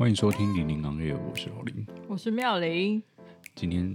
[0.00, 3.02] 欢迎收听《零零行业》，我是老林，我是妙玲。
[3.54, 3.94] 今天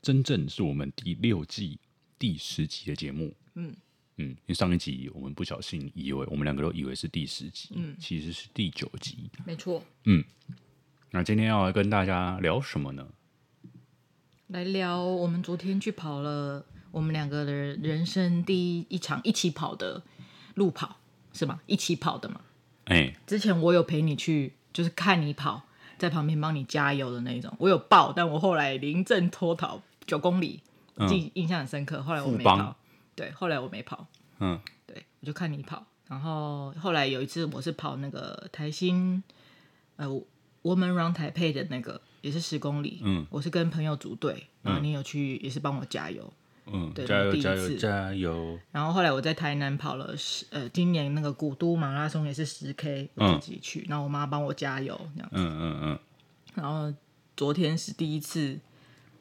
[0.00, 1.80] 真正是我们第六季
[2.16, 3.34] 第十集的节目。
[3.56, 3.74] 嗯
[4.18, 9.28] 嗯，因为上一集我们不小心以为我们两个都以为是第十集，嗯，其实是第九集。
[9.44, 9.82] 没错。
[10.04, 10.22] 嗯，
[11.10, 13.08] 那今天要来跟大家聊什么呢？
[14.46, 20.04] 来聊我们昨天去跑了我们两个的人生第一一场一起跑的
[20.54, 21.00] 路跑，
[21.32, 21.60] 是吗？
[21.66, 22.42] 一起跑的嘛。
[22.84, 25.62] 哎、欸，之前我有陪你去，就是看你跑，
[25.98, 27.52] 在旁边帮你加油的那种。
[27.58, 30.60] 我有报，但我后来临阵脱逃九公里，
[31.08, 32.02] 记印象很深刻。
[32.02, 32.76] 后来我没跑，
[33.14, 34.06] 对，后来我没跑。
[34.38, 35.84] 嗯，对，我就看你跑。
[36.08, 39.22] 然后后来有一次，我是跑那个台新
[39.96, 40.06] 呃
[40.62, 43.00] Woman Run 台配的那个，也是十公里。
[43.02, 46.32] 嗯，我是跟朋友组队，然后你有去，也是帮我加油。
[46.66, 48.58] 嗯，对，加油加油加油！
[48.70, 55.36] 然后后来我在台南跑了十，呃，今年那个古都马拉松也是十 K，我自己去，嗯、然后我妈帮我加油，这样子。
[55.36, 55.98] 嗯嗯嗯。
[56.54, 56.94] 然后
[57.36, 58.58] 昨天是第一次，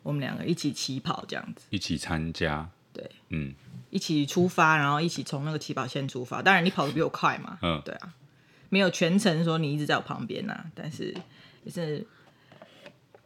[0.04, 1.66] 我们两个一起起跑，这样子。
[1.72, 2.70] 一起参加。
[2.94, 3.10] 对。
[3.30, 3.56] 嗯。
[3.90, 6.42] 一起出发，然后一起从那个起跑线出发。
[6.42, 7.58] 当然你跑的比我快嘛。
[7.62, 7.82] 嗯。
[7.84, 8.14] 对啊。
[8.70, 11.14] 没有全程说你一直在我旁边呐、啊，但是
[11.66, 12.08] 也是，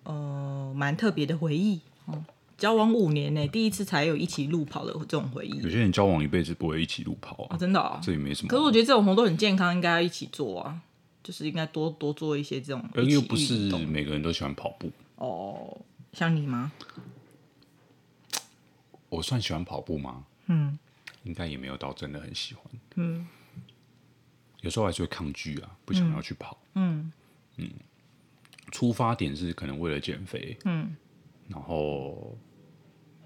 [0.03, 1.81] 呃，蛮特别的回忆。
[2.57, 5.57] 交往五年呢，第一次才有一起路跑的这种回忆。
[5.57, 8.47] 有些人交往一辈子不会一起路跑啊，啊真的啊、哦，这也没什么。
[8.47, 10.81] 可是我觉得这种活动很健康，应该要一起做啊，
[11.21, 12.81] 就是应该多多做一些这种。
[12.95, 13.53] 因为不是
[13.85, 15.77] 每个人都喜欢跑步哦，
[16.13, 16.71] 像你吗？
[19.09, 20.25] 我算喜欢跑步吗？
[20.47, 20.79] 嗯，
[21.23, 22.65] 应该也没有到真的很喜欢。
[22.95, 23.27] 嗯，
[24.61, 26.57] 有时候还是会抗拒啊，不想要去跑。
[26.75, 27.11] 嗯
[27.57, 27.69] 嗯，
[28.71, 30.57] 出发点是可能为了减肥。
[30.63, 30.95] 嗯。
[31.47, 32.37] 然后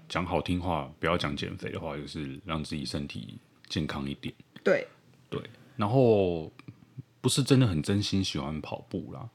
[0.08, 4.34] 讲好听话，不要讲减肥的话，就是让自己身体健康一点。
[4.62, 4.86] 对
[5.30, 5.40] 对，
[5.76, 6.52] 然后
[7.20, 9.28] 不是真的很真心喜欢跑步啦。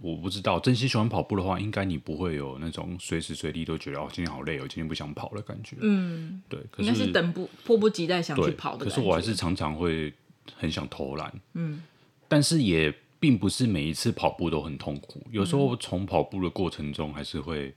[0.00, 5.76] 我不知道，真心喜欢跑步的话，应该你不会有那种随时随地都觉得哦，今天好累哦，今天不想跑的感觉。
[5.80, 8.84] 嗯，对，可是，是等不迫不及待想去跑的。
[8.84, 10.12] 可是我还是常常会
[10.56, 11.32] 很想偷懒。
[11.54, 11.82] 嗯，
[12.28, 17.74] 但是也并不是每一次跑步都很痛苦，有时候从跑步的过程中还是会。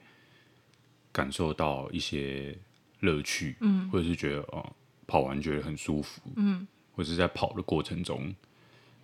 [1.12, 2.58] 感受到一些
[3.00, 4.74] 乐趣，嗯，或者是觉得哦，
[5.08, 8.34] 跑完觉得很舒服，嗯，或者是在跑的过程中，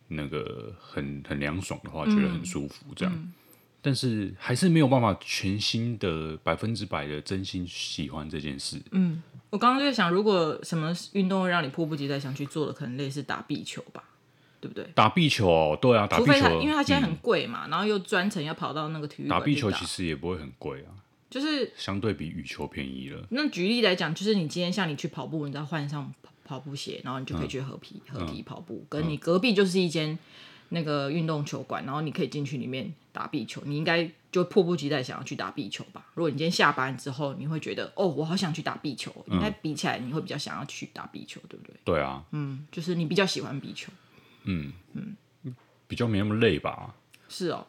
[0.08, 3.34] 那个很很凉爽的话，觉得很舒服，这样，嗯，
[3.82, 8.82] 但是还是没有办法全心的百分之百的真心喜欢这件事。
[8.92, 14.04] 嗯，我刚刚就在想，如果什么运动会让你迫不及待想去做的，可能类似打壁球吧，
[14.62, 14.86] 对不对？
[14.94, 20.96] 打壁球哦，对啊，打壁球，因为它现在很贵嘛，嗯，然后又专程要跑到那个体育馆打壁球，其实也不会很贵啊。
[21.30, 23.28] 就是相对比羽球便宜了。
[23.32, 28.86] 那举例来讲，就是你今天像你去跑步，你只要换上跑跑步鞋，然后你就可以去合体合体跑步。
[28.90, 30.18] 跟你隔壁就是一间
[30.70, 33.62] 那个运动球馆，然后你可以进去里面打壁球。
[33.66, 36.06] 你应该就迫不及待想要去打壁球吧？
[36.14, 39.14] 如果你今天下班之后，你会觉得哦，我好想去打壁球。
[39.30, 41.76] 应该比起来，你会比较想要去打壁球，对不对？
[41.84, 43.92] 对啊，嗯，就是你比较喜欢壁球。
[44.44, 45.16] 嗯嗯，
[45.88, 46.96] 比较没那么累吧？
[47.28, 47.68] 是哦。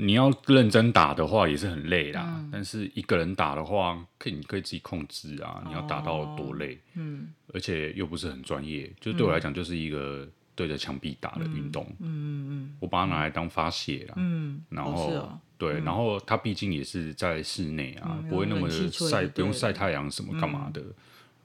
[0.00, 20.94] 你要认真打的话也是很累啦，嗯、但是一个人打的话，可以你可以自己控制啊，你要打到多累，哦、嗯，而且又不是很专业，就对我来讲就是一个对着墙壁打的运动，嗯嗯嗯，我把它拿来当发泄啦，嗯，然后、哦哦、对，嗯、然后它毕竟也是在室内啊，嗯、不会那么的晒，不用晒太阳什么干嘛的，嗯、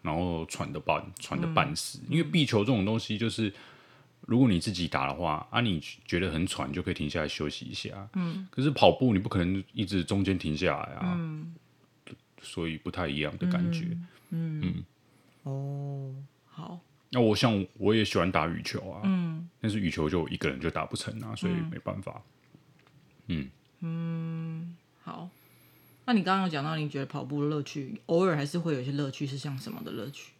[0.03, 3.51] 然后喘的半喘的半死，嗯、因为壁球这种东西就是。
[4.25, 8.07] 如果你自己打的话，啊，你觉得很喘，就可以停下来休息一下。
[8.13, 11.15] 嗯，可是跑步你不可能一直中间停下来啊。
[11.17, 11.53] 嗯，
[12.41, 13.97] 所以不太一样的感觉。
[14.29, 14.83] 嗯，嗯
[15.43, 16.79] 哦，好。
[17.11, 19.01] 那我像我也喜欢打羽球啊。
[19.03, 22.21] 嗯，但是羽球就一个人就打不成啊，所以没办法。
[23.27, 23.49] 嗯
[23.81, 25.29] 嗯，好。
[26.05, 30.32] 那你刚刚有讲到，你觉得跑步的乐趣，偶尔还是会有一些乐趣，是像什么的乐趣？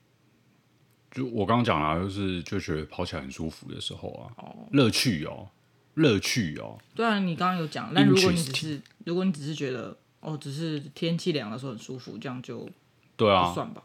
[1.14, 4.34] 就我刚刚讲了，就是就觉得跑起来很舒服的时候啊，
[4.72, 4.92] 乐、oh.
[4.92, 5.48] 趣哦，
[5.94, 6.80] 乐趣哦。
[6.96, 12.68] 对啊，你刚刚有讲，但如果你只是如果你只是觉得哦，只是天气凉的时候很舒服，这样就
[13.16, 13.84] 对啊，算吧。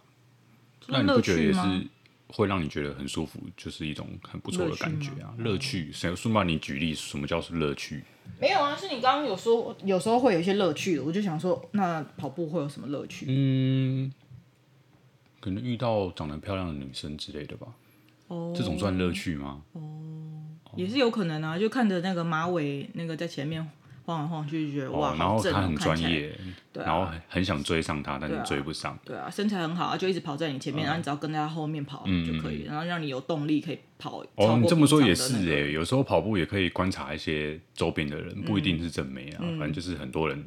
[0.86, 1.86] 那你不觉得也是
[2.28, 5.34] 会让你觉得很舒服，就是一种很不错的感觉啊？
[5.36, 8.02] 乐趣，谁顺便你举例，什么叫是乐趣？
[8.40, 13.26] 没有啊，是你刚刚有说有时候会有一些乐趣的，我就想说，那跑步会有什么乐趣？
[13.28, 14.10] 嗯。
[15.40, 17.68] 可能遇到长得漂亮的女生之类的吧，
[18.28, 19.62] 哦，这种算乐趣吗？
[19.72, 19.82] 哦，
[20.76, 23.64] 也是有可能啊，就看着那个马尾那个在前面
[24.04, 26.34] 晃来晃去，觉得哇，哦、然后他很专业，
[26.72, 28.98] 对、啊，然后很想追上他，但是追不上。
[29.04, 34.24] 对啊，身材很好啊，就一直跑在你前面，嗯、然后你只要跟在他后面跑就可以，嗯、然后让你有动力可以跑。
[34.36, 40.44] 哦，你这么说也是哎、欸，有时候跑步也可以观察一些周边的人，不一定是正妹啊，嗯、反正就是很多人。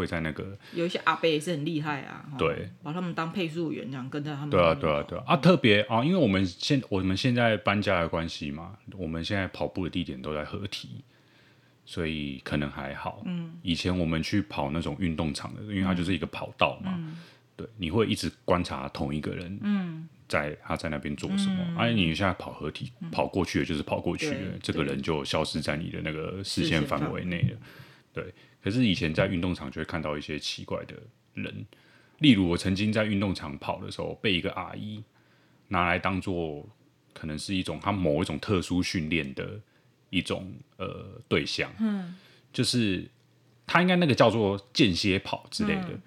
[0.00, 4.50] 会在那个有一些阿伯也是很厉害啊，对，把他们当配速员这样跟在他们。
[4.50, 11.04] 对啊，对啊，对啊，啊，特别啊，因为我们现我们现在搬家的关系嘛，我们现在跑步的地点都在合体，
[11.84, 13.22] 所以可能还好。
[13.26, 17.18] 嗯，以前我们去跑那种运动场的，因为它就是一个跑道嘛，嗯、
[17.56, 27.58] 对，你会一直观察同一个人，嗯，在他在那边做什么，而、嗯啊、你现在跑合体，嗯、跑过去的就是跑过去了，这个人就消失在你的那个视线范围内了，
[28.14, 28.32] 对。
[28.62, 30.94] 可是以前在运动场就会看到一些奇怪的
[31.34, 31.64] 人，
[32.18, 35.02] 例如我曾经在运动场跑的时候，被一个阿姨
[35.68, 36.68] 拿来当做
[37.14, 39.58] 可能是一种他某一种特殊训练的
[40.10, 42.14] 一种呃对象，嗯，
[42.52, 43.08] 就是
[43.66, 46.02] 他应该那个叫做间歇跑之类的，嗯、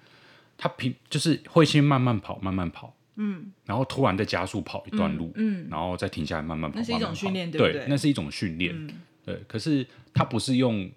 [0.56, 7.72] 他平就是会先慢慢跑，慢慢跑，嗯，然后突然再加速跑一段路，嗯，嗯然后再停下来慢慢跑，那是一种训练，对不对？
[7.72, 8.90] 对，那是一种训练，嗯、
[9.24, 9.42] 对。
[9.48, 10.88] 可是他不是用。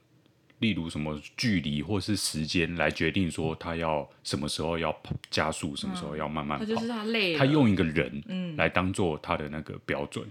[0.60, 4.96] 例如什么距离或是时间来决定说他要什么时候要
[5.30, 6.66] 加速，什么时候要慢慢跑。
[6.66, 7.40] 他就是他累了。
[7.40, 10.26] 他用一个人来当做他的那个标准，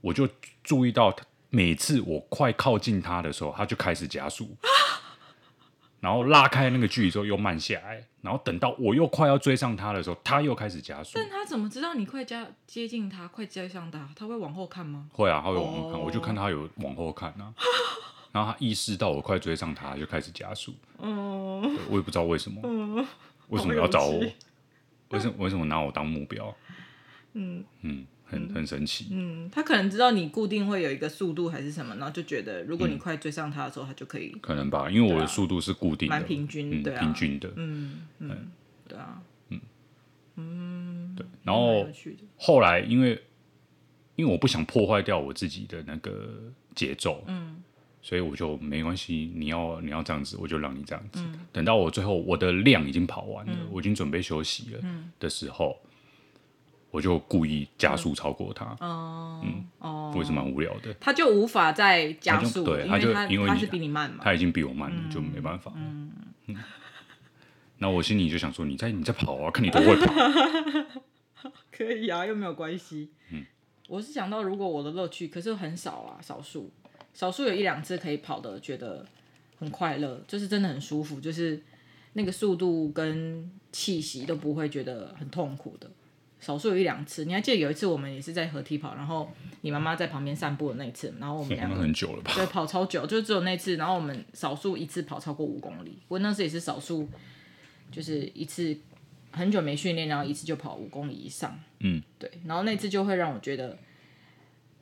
[0.00, 0.28] 我就
[0.62, 4.54] 注意到他每次我快靠近他的时候，他就开始加速，
[6.00, 11.12] 然后拉开那个距离之后又慢下来，然后等到我又快要追上他的时候，他又开始加速。
[11.14, 14.10] 但他怎么知道你快加接近他，快追上他？
[14.14, 15.08] 他会往后看吗？
[15.12, 17.54] 会啊，他会往后看，我就看他有往后看啊。
[18.34, 20.74] 然后他意识到我快追上他，就开始加速。
[20.98, 22.96] 嗯，我也不知道为什么，嗯、
[23.48, 24.18] 为什么要找我？
[25.10, 26.52] 为什么为什么拿我当目标？
[27.34, 29.06] 嗯嗯，很很神奇。
[29.12, 34.30] 嗯，他可能知道你固定会有一个速度还是什么，然后就觉得如果你快追上他的时候，他就可以。
[34.42, 37.52] 可能吧，因为我的速度是固定的，蛮平均，对啊，平均的。
[37.54, 38.50] 嗯嗯，
[38.88, 39.60] 对啊，嗯
[40.34, 41.24] 嗯，对。
[41.44, 41.86] 然后
[42.36, 43.22] 后来因为
[44.16, 47.62] 因为我不想破坏掉我自己的那个节奏，嗯。
[48.04, 51.22] 所以我就没关系，你要你要这样子，我就让你这样子。
[51.22, 54.80] 嗯、等到我最后我的量已经跑完了，嗯、我已经准备休息了
[55.18, 55.90] 的时候，嗯、
[56.90, 58.76] 我就故意加速超过他。
[58.80, 60.92] 哦、嗯，哦，为什么蛮无聊的？
[61.00, 65.72] 他就无法再加速，对，他就因为他是比你慢嘛，他已经比我慢就没办法。
[65.74, 66.12] 嗯
[66.48, 66.56] 嗯。
[67.78, 70.12] 那我心里就想说，你在你在跑啊，看你多会跑。
[71.72, 73.12] 可以啊，又没有关系。
[73.30, 73.46] 嗯，
[73.88, 76.70] 我是想到如果我的乐趣，可是很少啊，少数。
[77.14, 79.06] 少数有一两次可以跑的，觉得
[79.58, 81.62] 很快乐，就是真的很舒服，就是
[82.12, 85.90] 那个速度跟气息都不会觉得很痛苦的。
[86.40, 89.30] 少数有一两次，你还记得有一次我们也是在合体跑，然后
[89.62, 92.32] 你妈妈在旁边散步的那一次，然后我们 两个很久了吧？
[92.34, 95.96] 对，跑超久，就只有那次，然后我们少数一次跑超过五公里。
[96.08, 97.08] 我那次也是少数，
[97.90, 98.76] 就是一次
[99.30, 101.58] 很久没训练，然后一次就跑五公里以上。
[101.78, 103.78] 嗯，对，然后那次就会让我觉得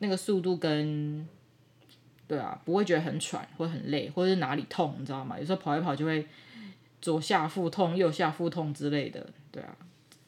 [0.01, 1.25] 那个速度跟
[2.33, 5.39] 对啊，不会觉得很喘，会很累，或者是哪里痛，你知道吗？
[5.39, 6.27] 有时候跑一跑就会
[7.03, 9.29] 左下腹痛、右下腹痛之类的。
[9.51, 9.77] 对啊，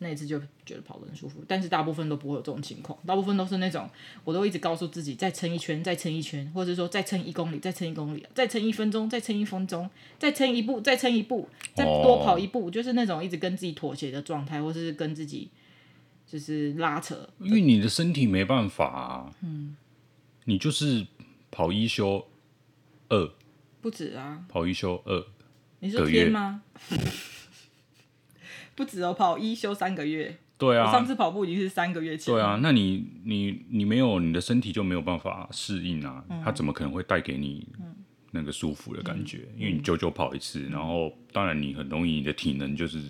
[0.01, 3.89] 那一次就觉得跑得很舒服，但是大部分都不会有这种情况，大部分都是那种
[4.23, 15.49] 我都一直告诉自己再撑一圈，再撑一圈，或者说再撑一公里，再撑一公里，再撑一分钟，再撑一分钟，再撑一步，再撑一步，再多跑一步，哦、就是那种一直跟自己妥协的状态，或者是跟自己
[16.27, 17.27] 就是拉扯。
[17.39, 19.75] 因为你的身体没办法、啊，嗯，
[20.45, 21.07] 你就是。
[21.55, 22.27] 跑一休
[23.09, 23.31] 二，
[23.81, 24.45] 不止啊！
[24.49, 25.25] 跑一休二，
[25.79, 26.63] 你是天吗？
[28.75, 30.37] 不止哦，跑一休三个月。
[30.59, 32.35] 对啊，上次跑步已经是三个月前。
[32.35, 37.69] 对啊，那你你你没有你的身体就没有办法适应啊，嗯、它怎么可能会带给你
[38.33, 39.47] 那个舒服的感觉？
[39.55, 43.01] 嗯、因为你久久跑一次，嗯、然后当然你很容易你的体能就是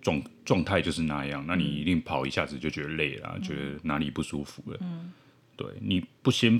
[0.00, 4.78] 状状态就是那样，那你一定跑一下子就觉得累了，嗯、觉得哪里不舒服了。
[4.80, 5.12] 嗯，
[5.54, 6.58] 对，你不先。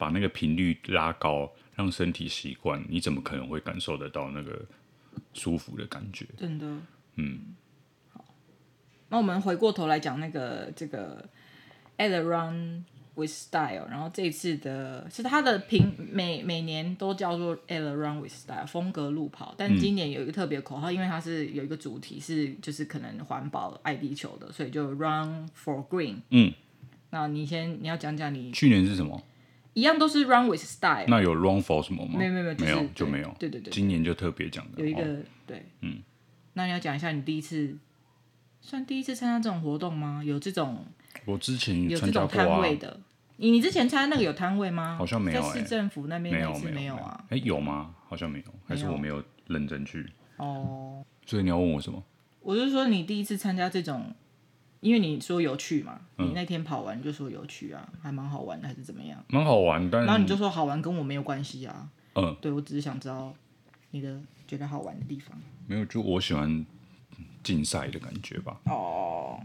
[0.00, 4.64] 把那个频率拉高，让身体习惯，你怎么可能会感受得到那个
[5.34, 6.24] 舒服的感觉？
[6.38, 6.66] 真的，
[7.16, 7.54] 嗯。
[8.08, 8.24] 好，
[9.10, 11.28] 那我们回过头来讲那个这个
[11.98, 26.22] Ella Run with Style，然后这一次的是它的平每每年都叫做 Ella Run with Style 风格路跑，但今年有一个特别口号，嗯、因为它是有一个主题是就是可能环保爱地球的，所以就 Run for Green。
[26.30, 26.54] 嗯，
[27.10, 29.22] 那你先你要讲讲你去年是什么？
[29.74, 31.04] 一样都是 run with style。
[31.08, 32.18] 那有 run for 什么吗？
[32.18, 33.34] 没有没有没有，没有就没有。
[33.38, 34.80] 对对对，今年就特别讲的。
[34.80, 35.02] 有一个
[35.46, 36.02] 对，嗯，
[36.54, 37.76] 那你要讲一下你第一次，
[38.60, 40.22] 算第一次参加这种活动吗？
[40.24, 40.84] 有这种？
[41.24, 43.00] 我之前有这种摊位的。
[43.36, 44.96] 你你之前参加那个有摊位吗？
[44.98, 45.40] 好像没有。
[45.40, 47.24] 在市政府那边没有没有啊？
[47.30, 47.94] 哎，有吗？
[48.08, 50.06] 好像没有，还是我没有认真去。
[50.36, 51.02] 哦。
[51.24, 52.02] 所以你要问我什么？
[52.42, 54.14] 我是说你第一次参加这种，
[54.80, 59.22] 因为你说有趣嘛，嗯、你那天跑完就说有趣啊，还蛮好玩的，还是怎么样？
[59.28, 61.88] 蛮好玩，但然后你就说好玩跟我没有关系啊。
[62.14, 62.34] 嗯。
[62.40, 63.34] 对，我只是想知道
[63.90, 65.38] 你的觉得好玩的地方。
[65.66, 66.64] 没有，就我喜欢
[67.42, 68.60] 竞赛的感觉吧。
[68.64, 69.40] 哦。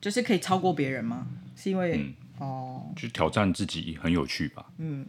[0.00, 1.26] 就是可以超过别人吗？
[1.56, 4.66] 是因为、嗯、哦，就挑战自己很有趣吧。
[4.78, 5.06] 嗯。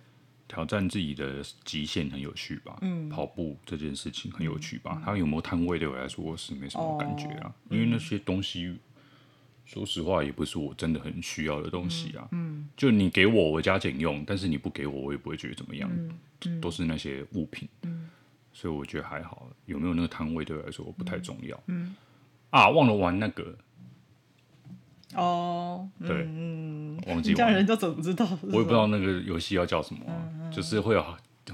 [0.47, 2.77] 挑战自己的极限很有趣吧？
[2.79, 5.01] 嗯，跑步这件事情很有趣吧？
[5.03, 8.79] 它、嗯、有没有摊位对我来说是没什么感觉啊，哦、因为那些东西，嗯、
[9.67, 12.25] 说实话也不是我真的很需要的东西啊。
[12.31, 15.89] 嗯，就你给我，我加减用，但是你不给我，我也不会觉得怎么样。
[16.45, 17.67] 嗯、都是那些物品。
[17.81, 18.09] 嗯，
[18.53, 21.61] 所以我觉得还好，有没有那个摊位对我来说不太重要。
[21.67, 21.93] 嗯，
[22.49, 23.53] 啊，忘了玩那个。
[25.15, 27.35] 哦，对，嗯，忘记玩。
[27.35, 28.25] 这样人都怎么知道？
[28.43, 30.01] 我也不知道那个游戏要叫什么、
[30.49, 31.03] 就是会有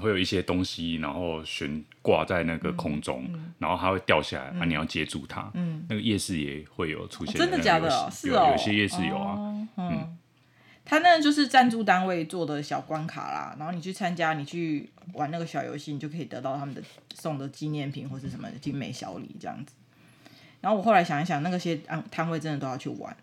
[0.00, 5.50] 会有一些东西，然后悬挂在那个空中，然后它会掉下来，嗯、啊，你要接住它。
[5.54, 7.38] 嗯，那个夜市也会有出现、哦。
[7.38, 8.10] 真的假的？
[8.10, 9.34] 是哦，有些夜市有啊。
[9.34, 10.16] 哦、嗯，
[10.84, 16.82] 他那就是赞助单位做的小关卡啦，然后你去参加，你去玩那个小游戏，你就可以得到他们的
[17.14, 19.74] 送的纪念品或是什么精美小礼这样子。
[20.60, 23.16] 然后我后来想一想，那个些摊摊位真的都要去玩。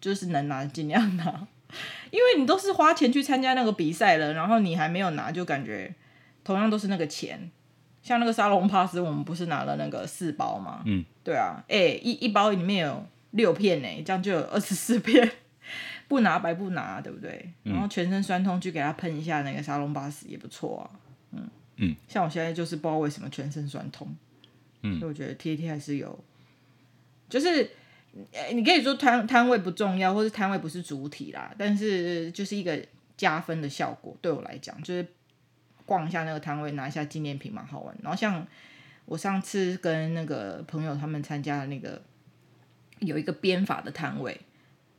[0.00, 1.24] 就是能拿尽量拿，
[2.12, 5.92] 因为你都是花钱去参加那个比赛了，然后你还没有拿，就感觉
[6.48, 7.50] 同样都是那个钱。
[8.02, 10.82] 像那个沙龙 pass，我们不是拿了那个四包吗？
[10.86, 15.30] 嗯，对啊，哎、欸，一一包里面有六片呢，这样就有二十四片，
[16.08, 17.52] 不拿白不拿，对不对？
[17.64, 20.90] 嗯、然后全身酸痛去给他喷一下那个沙龙 pass 也不错啊。
[21.32, 24.08] 嗯嗯，像我现在就是不知道为什么全身酸痛，
[24.82, 26.18] 嗯，所以我觉得贴贴还是有，
[27.28, 27.70] 就是。
[28.52, 32.76] 你可以说摊摊位不重要，或是摊位不是主体啦，但是就是一个
[33.16, 34.16] 加分的效果。
[34.20, 35.06] 对我来讲，就是
[35.88, 37.96] 逛一下那个摊位，拿一下纪念品蛮好玩。
[38.02, 38.46] 然后像
[39.06, 42.02] 我上次跟那个朋友他们参加的那个
[42.98, 44.38] 有一个编法的摊位，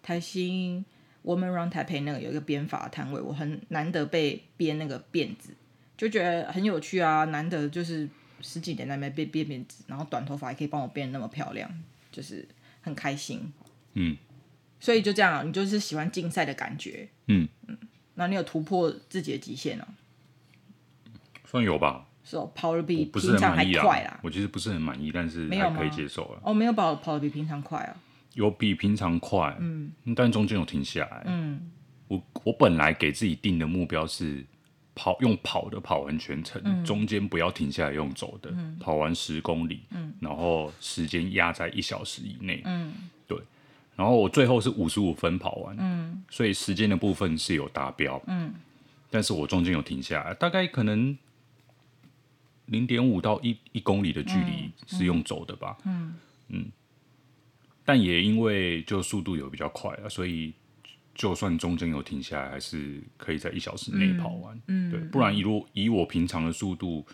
[0.02, 0.84] 台新
[1.24, 5.54] Woman Run Taipei 那个有一个编发摊位，我很难得被编那个辫子，
[5.96, 8.10] 就觉得很有趣啊，难得就是
[8.42, 11.70] 十几年来没被编编辫子，然后短头发也可以帮我编那么漂亮，
[12.12, 12.48] 就是。
[12.82, 13.52] 很开心，
[13.94, 14.16] 嗯，
[14.80, 17.78] 所以就这样，你就是喜欢竞赛的感觉，嗯嗯，
[18.16, 19.86] 那你有突破自己的极限哦？
[21.50, 24.20] 算有吧，是哦，跑得比平常还快啦。
[24.22, 26.40] 我其实不是很满意，但是还可以接受了。
[26.44, 27.96] 哦，没有跑跑的比平常快啊？
[28.34, 31.72] 有比平常快，嗯，但中间有停下来，嗯，
[32.08, 34.46] 我我本来给自己定的目标是。
[34.96, 42.94] 跑用跑的跑完全程，嗯、中间不要停下来用走的，嗯、跑完十公里，嗯、然后时间压在一小时以内，嗯、
[43.26, 43.40] 对，
[43.96, 48.54] 然后我最后是五十五分跑完，嗯、所以时间的部分是有达标，嗯、
[49.10, 51.18] 但是我中间有停下来，大概可能
[52.70, 56.16] 零点五到一一公里的距离是用走的吧，嗯
[56.48, 56.72] 嗯、
[57.86, 60.54] 但也因为就速度有比较快啊，所以。
[61.16, 64.58] 就算中间有停下来，还是可以在一小时内跑完。
[64.68, 67.06] 嗯，对，不然以我以我平常的速度，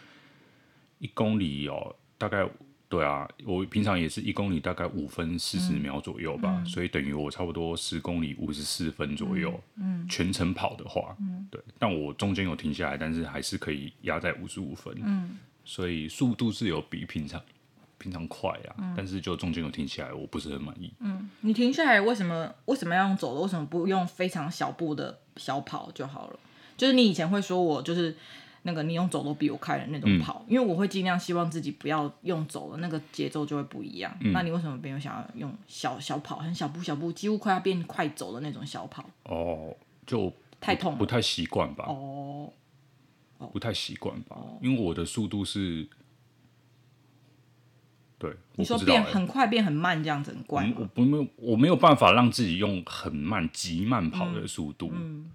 [0.99, 2.47] 一公里哦，大概
[2.95, 9.59] 对啊，我平常也是一公里大概五分四十秒左右吧，嗯、所以等于我差不多十公里五十四分左右。
[9.75, 14.95] 嗯，全程跑的话，嗯，对，但我中间有停下来，但是还是可以压在五十五分。
[15.03, 17.41] 嗯，所以速度是有比平常。
[17.97, 20.91] 平常快啊，嗯、但是就中间有停下来，我不是很满意。
[20.99, 22.53] 嗯，你停下来为什么？
[22.65, 23.41] 为什么要用走的？
[23.41, 26.39] 为什么不用非常小步的小跑就好了？
[26.77, 28.15] 就是你以前会说我就是
[28.67, 34.11] 那个你用走都比我快的那种跑，嗯、因为我会尽量希望自己不要用走了那个节奏就会不一样。
[34.21, 39.05] 嗯、那你为什么没有想要用小小跑，很小步小步，几乎快要变快走的那种小跑？
[39.23, 39.75] 哦，
[40.07, 41.85] 就太痛，不太习惯吧？
[41.87, 42.51] 哦，
[43.53, 44.35] 不太习惯吧？
[44.39, 45.87] 哦、因为我的速度是。
[48.17, 50.73] 对，你说变很快，变很慢，这样子很怪。
[50.77, 54.89] 我不没有，我没有办法让自己用很慢、极慢跑的速度。
[54.93, 55.29] 嗯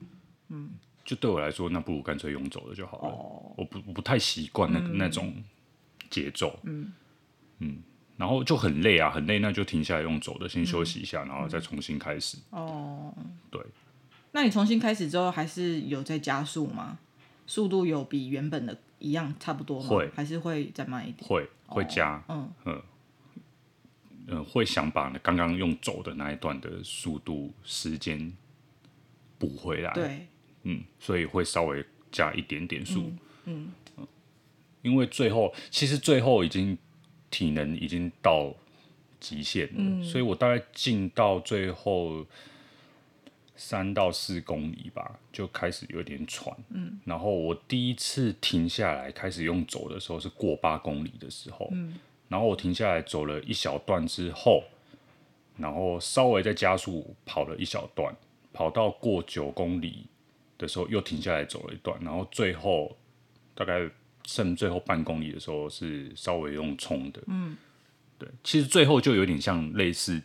[0.48, 0.70] 嗯，
[1.10, 3.08] 就对我来说，那不如干脆用走的就好了。
[3.08, 5.34] 哦，我不我不太习惯那那种
[6.08, 6.56] 节奏。
[6.62, 6.92] 嗯
[7.58, 7.82] 嗯，
[8.16, 12.38] 然后就很累啊，很累，那就停下来用走的，先休息一下，然后再重新开始。
[12.50, 13.12] 哦，
[13.50, 13.60] 对。
[14.30, 16.96] 那你重新开始之后，还是有在加速吗？
[17.48, 19.88] 速度有比原本的一样差不多吗？
[19.88, 21.28] 会，还是会再慢一点？
[21.28, 21.48] 会。
[21.66, 22.82] 会加，嗯嗯
[24.28, 28.32] 嗯，会想把刚刚用走的那一段的速度时间
[29.38, 30.28] 补回来，对，
[30.62, 33.12] 嗯，所以会稍微加一点点速，
[33.44, 34.06] 嗯，嗯，
[34.82, 36.76] 因为最后其实最后已经
[37.30, 38.54] 体能已经到
[39.18, 42.26] 极限了，嗯，所以我大概进到最后
[43.56, 51.94] 三到四公里吧，就开始有点喘，嗯，然后我第一次停下来开始用走的时候是过八公里的时候，嗯，
[52.28, 54.64] 然后我停下来走了一小段之后，
[55.56, 58.16] 然后稍微再加速跑了一小段，
[58.52, 60.06] 跑到过九公里
[60.60, 62.96] 的时候又停下来走了一段，然后最后
[63.54, 63.90] 大概
[64.24, 67.56] 剩最后半公里的时候是稍微用冲的，嗯，
[68.18, 70.22] 对，其实最后就有点像类似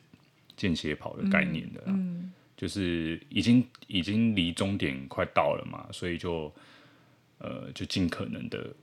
[0.55, 6.53] 间歇跑的概念的，嗯，就是已经已经离终点快到了嘛，所以就。
[7.37, 8.73] 呃，就尽可能的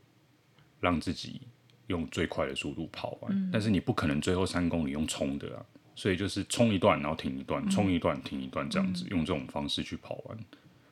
[0.78, 1.40] 让自己
[1.87, 5.64] 用最快的速度跑完，嗯、但是你不可能最后三公里用冲的啊，
[5.97, 10.38] 所以就是冲一段然后停一段，冲、嗯、一段停一段这样子，嗯、用这种方式去跑完。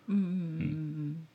[0.07, 1.27] 嗯嗯嗯嗯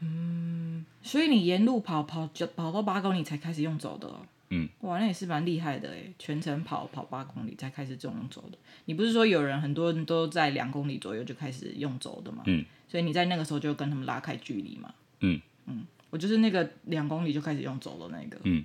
[0.00, 4.20] 嗯，所以你沿路跑跑就跑到八公里才开始用走的、哦。
[4.50, 8.58] 嗯，哇，那也是蛮厉害的哎，全程跑跑八公里才开始这种走的。
[8.84, 12.42] 你不是说有人很多人都在两公里左右就开始用走的吗？
[12.46, 12.64] 嗯。
[12.88, 14.94] 所以你在那个时候就跟他们拉开距离嘛？
[15.20, 18.38] 嗯嗯，我就是那个两公里就开始用走的那个。
[18.44, 18.64] 嗯嗯，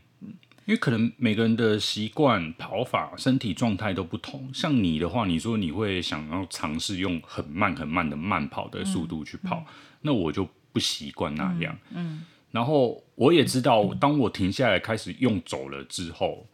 [0.65, 4.49] 因为可能每个人的习惯、跑法、身体状态都不同。
[4.53, 9.65] 像你的话，你说你会想要尝试用很慢很慢的慢跑的速度去跑，嗯嗯、
[10.01, 11.77] 那我就不习惯那样。
[11.91, 16.47] 嗯，嗯然后我也知道，当我停下来开始用走了之后，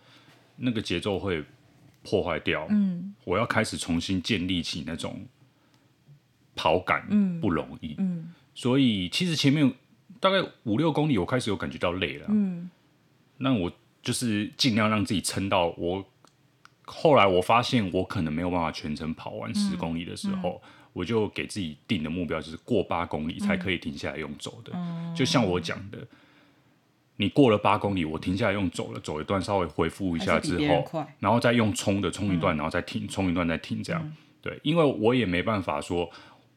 [0.57, 1.43] 那个节奏会
[2.03, 2.65] 破坏掉。
[2.69, 5.25] 嗯，我要开始重新建立起那种。
[6.59, 7.07] 跑感
[7.39, 7.95] 不容易，
[8.55, 9.71] 所以其实前面
[10.19, 12.25] 大概五六公里，我开始有感觉到累了。
[12.29, 12.67] 嗯，
[13.37, 13.71] 那我
[14.07, 16.05] 就是尽量让自己撑到我。
[16.85, 24.71] 后来我发现我可能没有办法全程跑完十公里的时候，嗯嗯、我就给自己定的目标就是过八公里才可以停下来用走的。
[24.75, 26.07] 嗯、就像我讲的，
[27.17, 34.01] 你过了八公里，我停下来用走了，走一段稍微恢复一下之后，然后再用冲的冲一段，然后再停，冲一段再停，这样。
[34.01, 36.09] 嗯、对，因为我也没办法说。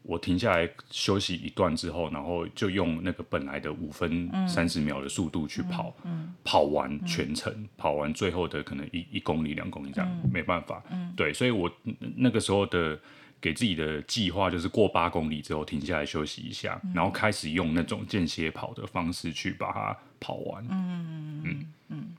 [0.02, 5.95] 我停下来休息一段之后，然后就用那个本来的五分三十秒的速度去跑，
[6.42, 10.83] 跑完全程，嗯、跑完最后的可能一一公里、两公里这样，嗯、没办法。
[10.90, 11.71] 嗯、对，所以我
[12.16, 12.99] 那个时候的
[13.40, 20.65] 给自己的计划就是过八公里之后停下来休息一下，嗯、然后开始用那种间歇跑的方式去把它跑完。
[20.71, 22.17] 嗯嗯嗯。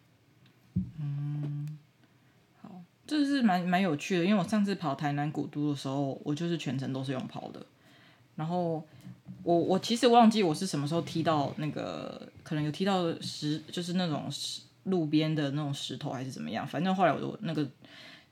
[0.73, 1.20] 嗯，好，
[3.11, 7.61] 这是蛮蛮有趣的，因为我上次跑台南古都的时候，我就是全程都是用跑的。
[8.37, 8.81] 然后
[9.43, 17.67] 我我其实忘记我是什么时候踢到那个，可能有踢到石，就是那种石路边的那种石头还是怎么样，反正后来我就那个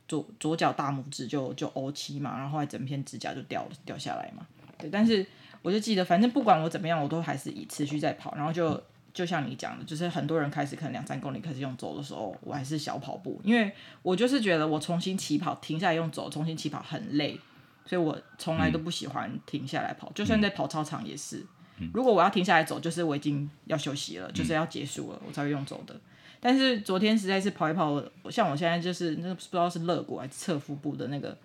[0.08, 4.48] 左左脚大拇指就就欧七嘛，然后后来整片指甲就掉掉下来嘛。
[4.78, 5.26] 对，但是
[5.62, 8.34] 我就记得，反正不管我怎么样，我都还是以持续在跑。
[8.36, 8.82] 然后就
[9.20, 13.70] 就像你讲的，就是很多人开始可能两三公里开始用走的时候，我还是小跑步，因为
[14.02, 17.38] 我就是觉得我重新起跑，停下来用走，重新起跑很累。
[17.86, 21.46] 所以我从来都不喜欢停下来跑，嗯、就算在跑操场也是。
[21.80, 25.94] 嗯、如果我要停下来走，就是我已经要休息了，嗯、就是要结束了，我才会用走的。
[26.40, 28.02] 但是昨天实在是跑一跑，
[28.32, 31.38] 像我现在就是那不知道是肋骨还是侧腹部的那个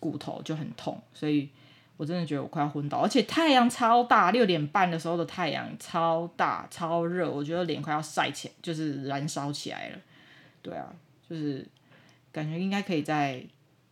[0.00, 1.50] 骨头就很痛，所以
[1.96, 2.98] 我真的觉得我快要昏倒。
[2.98, 9.98] 而且太阳超大，六点半的时候的太阳超大超热，我觉得脸快要晒起来，就是燃烧起来了。
[10.62, 10.86] 对啊，
[11.28, 11.66] 就是
[12.32, 13.42] 感觉应该可以再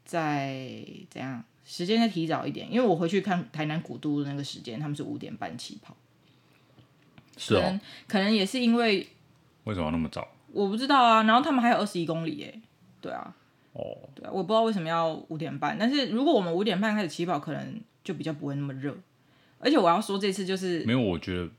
[0.04, 1.42] 再怎样。
[1.64, 5.96] 时间再提早一点，因为我回去看台南古都的那个时间，他们是五点半起跑。
[7.36, 9.08] 是哦，可能，可能也是因为
[9.64, 10.26] 为什么要那么早？
[10.52, 11.22] 我不知道啊。
[11.22, 12.60] 然后他们还有二十一公里耶，
[13.00, 13.34] 对啊，
[13.72, 15.78] 哦，对啊，我不知道为什么要五点半。
[15.78, 18.96] 但是如果我们五点半开始起跑，可能就比较不会那么热。
[19.58, 21.50] 而且我要说，这次就是没有，我觉得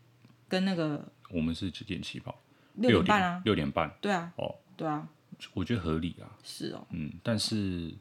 [0.47, 2.41] 跟那个我们是几点起跑？
[2.75, 3.95] 六点半啊，六点半。
[4.01, 5.08] 对啊，哦，对啊，
[5.53, 6.38] 我觉得合理啊。
[6.43, 7.93] 是哦，嗯，但是。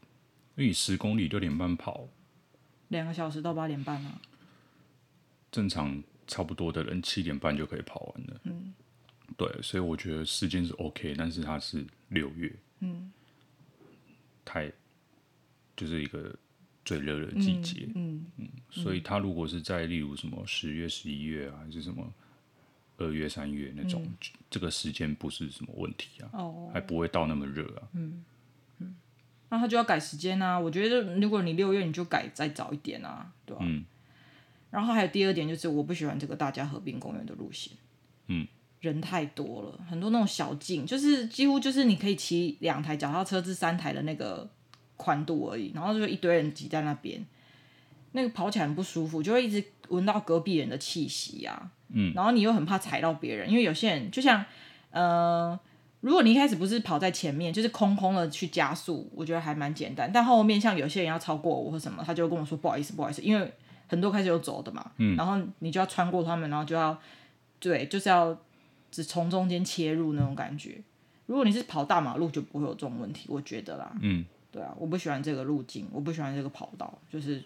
[0.55, 2.07] 因为十公里六点半跑，
[2.89, 4.21] 两个小时到八点半啊。
[5.51, 8.41] 正常差不多的人七点半就可以跑完了。
[8.45, 8.75] 嗯，
[9.39, 13.11] 对，所以我觉得时间是 OK，但是它是六月，嗯，
[14.45, 14.71] 太
[15.75, 16.37] 就是一个
[16.85, 22.13] 最热的季节，嗯嗯，嗯，所以它如果是在例如什么十月、十一月啊，还是什么
[22.99, 24.13] 二月、三月那种，嗯、
[24.51, 28.25] 这个时间不是什么问题啊，哦，还不会到那么热啊，嗯。
[29.49, 30.59] 那他就要改时间啊！
[30.59, 33.63] 我觉得如果你六月你就改再早一点啊，对吧？
[33.63, 33.85] 嗯。
[34.71, 37.75] 然后还有第二点就是，我不喜欢这个大家河滨公园的路线，
[38.29, 38.49] 嗯，
[38.81, 44.49] 人太多了，很多那种小径，就是几乎就是你可以骑两台脚踏车至三台的那个
[45.03, 47.25] 宽度而已，然后就一堆人挤在那边，
[48.13, 54.45] 那个跑起来很不舒服，就会一直闻到隔壁人的气息啊，嗯，然后你又很怕踩到别人，因为有些人就像，
[54.91, 55.59] 呃。
[56.03, 60.11] 如果你一开始不是跑在前面，就是空空的去加速，我觉得还蛮简单。
[60.13, 63.53] 但后面像有些人要超过我或什么，他就跟我说不好意思，不好意思，因为
[63.87, 66.99] 很多开始有走的嘛，嗯，然后你就要穿过他们，然后就要
[67.61, 68.37] 对，就是要
[68.91, 70.77] 只从中间切入那种感觉。
[71.27, 77.43] 如果你是跑大马路，就不会有这种问题，我觉得啦，嗯，对啊，我不喜欢这个路径，我不喜欢这个跑道，就是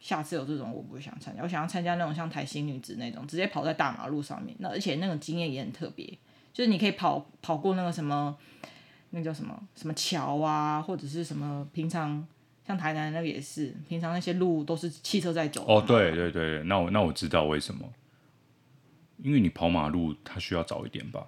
[0.00, 6.06] 下次有这种我不想参加，我想要参加那种像台新女子那种，直接跑在大马路上面，那而且那种经验也很特别，
[6.52, 8.38] 就是你可以跑跑过那个什么。
[9.14, 12.26] 那叫什么什么桥啊，或者是什么平常
[12.66, 15.66] 像台南那个也是，平常那些路都是汽车在走。
[15.68, 17.86] 哦，对对对，那我那我知道为什么，
[19.18, 21.26] 因为你跑马路它需要早一点吧？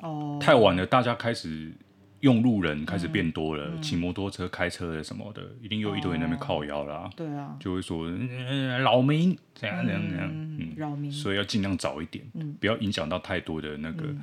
[0.00, 1.72] 哦，太晚了，大家开始
[2.20, 7.10] 用路人开始变多了，骑、嗯、摩托车、开车的什么的，一定有一堆人在那边靠腰啦。
[7.16, 14.22] 对啊，就会说扰民怎样怎样怎样，嗯，扰民，所以要尽量早一点，嗯，不要影响到太多的那个、嗯、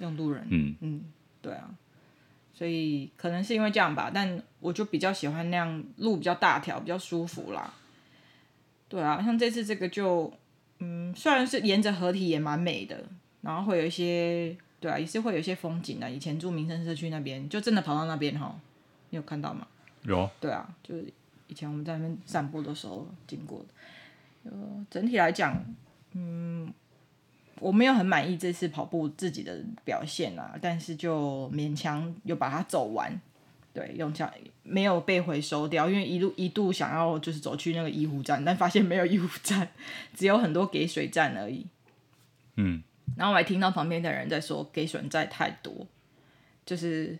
[0.00, 0.46] 用路人。
[0.48, 1.04] 嗯嗯，
[1.42, 1.70] 对啊。
[2.56, 7.74] 所以可能是因为这样吧，但我就比较喜欢那样路比较大条，比较舒服啦。
[8.88, 10.32] 对啊，像这次这个就，
[10.78, 13.04] 嗯，虽然是沿着河堤也蛮美的，
[13.40, 16.06] 然后会有一些，对啊，也是会有一些风景啊。
[16.06, 18.54] 以前住民生社区那边，就真的跑到那边哈，
[19.08, 19.66] 你有看到吗？
[20.02, 20.28] 有。
[20.38, 21.10] 对啊，就是
[21.46, 24.50] 以前我们在那边散步的时候经过的。
[24.50, 25.64] 呃，整体来讲，
[26.12, 26.72] 嗯。
[27.60, 33.18] 我没有很满意这次跑步自己的表现啊，但是就勉强又把它走完，
[33.72, 39.68] 对，用这样没有被回收掉，因为一路一度想要就是走去那个医护站，但发现没有医护站，
[40.14, 41.64] 只有很多给水站而已。
[42.56, 42.82] 嗯，
[43.16, 45.86] 然后我还听到旁边的人在说给水站太多，
[46.66, 47.18] 就是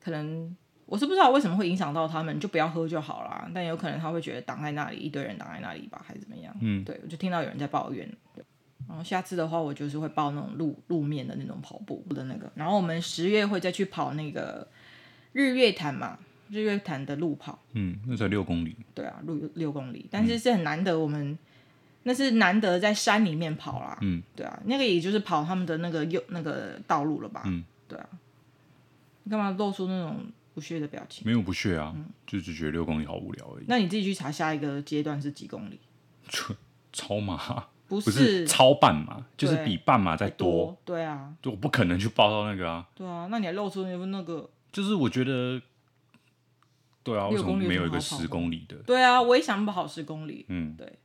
[0.00, 6.54] 可能我是不知道为什么会影响到他们，就不要喝就好啦，但有可能他会觉得挡在那里一堆人挡在那里吧，还是怎么样？
[6.60, 8.08] 嗯，对，我就听到有人在抱怨。
[8.88, 12.50] 然后下次的话，我就是会报那种路路面的那种跑步的那个。
[12.54, 14.66] 然后我们十月会再去跑那个
[15.32, 17.58] 日月潭嘛，日月潭的路跑。
[17.72, 18.74] 嗯，那才六公里。
[18.94, 21.38] 对啊，六六公里，但是是很难得，我们、嗯、
[22.04, 23.98] 那是难得在山里面跑啦。
[24.02, 27.42] 嗯，对啊，那个也就是跑他们的那个右那个道路了吧？
[27.46, 28.08] 嗯，对啊。
[29.24, 31.22] 你干嘛露出那种不屑的表情？
[31.26, 33.64] 没有不屑啊，嗯、就只觉得六公里好无聊而已。
[33.68, 35.78] 那你自己去查下一个阶段是几公里？
[36.92, 37.66] 超马。
[37.88, 42.86] 不是，不是超半马，就是比半马再多，对啊，就我不可能去报到那个啊。
[42.94, 44.50] 对啊，那你还露出那那个？
[44.70, 45.58] 就是我觉得，
[47.02, 48.76] 对啊，为什么没有一个十公里的？
[48.86, 50.44] 对啊，我也想跑十公里。
[50.48, 50.98] 嗯，对，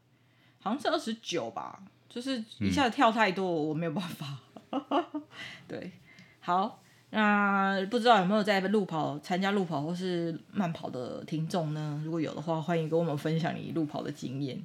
[0.64, 4.40] 好像是二十九吧，就是一下子跳太多，嗯、我没有办法。
[5.68, 5.92] 对，
[6.40, 12.02] 好，那不知道有没有在路跑参加路跑或是慢跑的听众呢？
[12.04, 14.60] 如果有的话，欢迎跟我们分享你路跑的经验。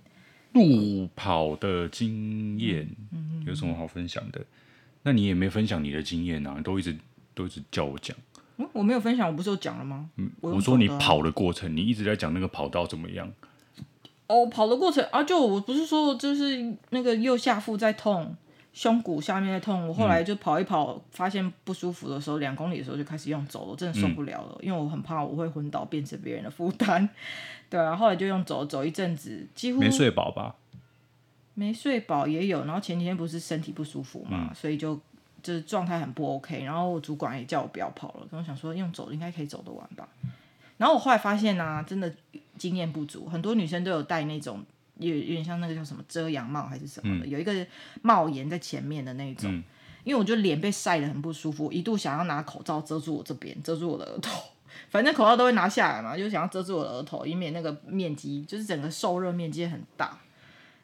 [0.53, 2.89] 路跑的经验
[3.45, 4.41] 有什么好分享的？
[5.03, 6.61] 那你也没分享你的经验啊？
[6.63, 6.97] 都一直
[7.35, 8.17] 都一直叫我讲。
[8.57, 10.09] 嗯，我没有分享，我不是有讲了吗？
[10.17, 13.31] 嗯，我说你跑的过程，你一直在讲那个跑道怎么样？
[14.29, 18.37] 哦，跑的过程啊，就我不是说就是那个右下腹在痛，
[18.73, 19.89] 胸骨下面在痛。
[19.89, 27.09] 我后来就跑一跑，发现不舒服的时候，两公里的时候就开始用走了，真的受不了了，因为我很怕我会昏倒，变成别人的负担。
[27.71, 30.55] 对啊，后来就用走走一阵子，几乎没睡饱吧？
[31.55, 34.95] 没睡饱也有，然后前几天不是身体不舒服嘛，嗯、所以就
[35.43, 36.63] 就是状态很不 OK。
[36.63, 40.09] 然后我主管也叫我不要跑了，跟我想说用走应该可以走得完吧。
[40.77, 42.15] 然后我后来发现呢、啊，真的
[42.59, 44.65] 经验不足，很多女生都有戴那种
[44.97, 47.67] 有有点像那个叫什么遮阳帽还是什么的，嗯、有一个
[48.03, 49.51] 帽檐在前面的那种。
[49.51, 49.63] 嗯、
[50.05, 54.43] 因为我觉得脸被晒得很不舒服，一度想要拿口罩遮住我这边，遮住我的额头。
[54.91, 60.19] 反正口罩都会拿下来嘛，就想要遮住我的额头，以免那个面积就是整个受热面积很大，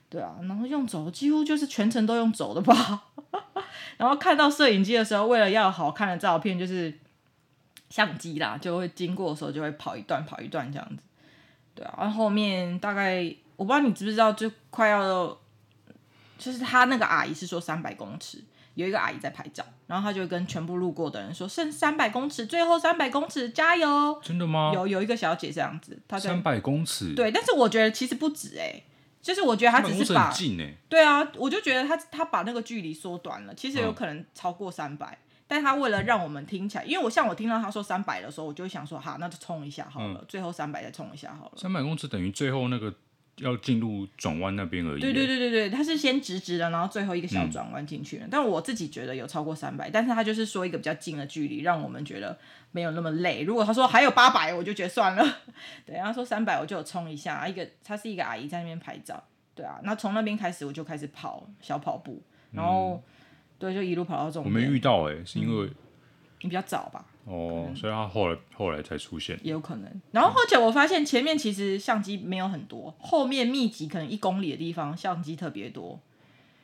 [0.09, 3.05] 对啊，然后用走几乎就是全程都用走的吧，
[3.97, 6.93] 然后看到摄影机的时候，为了要好看的照片，就是
[7.89, 11.03] 相机啦，就会经过的时候就会跑一段跑一段这样子，
[11.75, 13.25] 对啊，然后后面大概
[13.57, 15.37] 我不知道你知不知道，就快要
[16.39, 18.43] 就是他那个阿姨是说三百公尺。
[18.75, 24.73] 有一个阿姨在拍照，然后他就跟全部路过的人说：“剩三百公尺，最后三百公尺，加油！”真的吗？
[24.75, 28.85] 有有一个小姐这样子，她三百公尺，对，但是我觉得其实不止哎、欸，
[29.23, 30.35] 就是我觉得她只是把
[30.89, 42.95] 对啊，我就觉得她她把那个距离缩短了，其实有可能超过三百、嗯，但他为了让我们听起来，因为我像我听到他说三百的时候，我就会想说，好，那就冲一下好了，嗯、最后三百再冲一下好了，三百公尺等于最后那个。
[43.39, 45.01] 要进入转弯那边而已。
[45.01, 48.27] 对对对对对，他是先直直的，然后最后一个小转弯进去了。
[48.27, 52.39] 嗯、但我自己觉得有超过三百，但是他就是说一个比较近的距离，让我们觉得
[52.71, 53.43] 没有那么累。
[53.43, 55.39] 如果他说还有八百，我就觉得算了。
[55.85, 57.49] 对，他说三百，我就有冲一下。
[57.49, 59.21] 一个，他是一个阿姨在那边拍照。
[59.57, 63.03] 对啊，那从那边开始我就开始跑小跑步，然后、嗯、
[63.59, 64.53] 对，就一路跑到终点。
[64.53, 65.71] 我没遇到哎、欸，是因为
[66.41, 67.05] 你比较早吧？
[67.25, 70.03] 哦，所以他后来后来才出现，也有可能。
[70.11, 75.99] 然后而且我发现前面其实相机没有很多，后面密集可能一公里的地方相机特别多。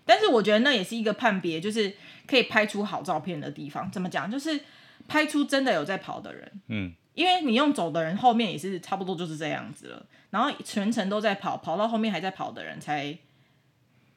[0.04, 1.94] 但是我觉得那也是一个判别，就是
[2.26, 3.90] 可以拍出好照片的地方。
[3.90, 4.30] 怎么讲？
[4.30, 4.60] 就是
[5.08, 6.52] 拍出真的有在跑的人。
[6.66, 10.04] 嗯，因为你用走的人后面也是差不多就是这样子了。
[10.30, 13.16] 然后全程都在跑，跑到后面还在跑的人才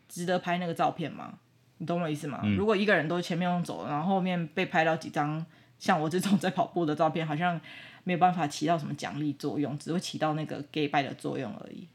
[0.09, 1.39] 值得拍那个照片吗？
[1.83, 2.39] 你懂我意思吗？
[2.43, 5.45] 嗯、如果一个人都前面用走，然后后面被拍到几张
[5.77, 7.59] 像我这种在跑步的照片，好像
[8.05, 11.85] 没有办法起到什么奖励作用，只会起到那个给拜的作用而已。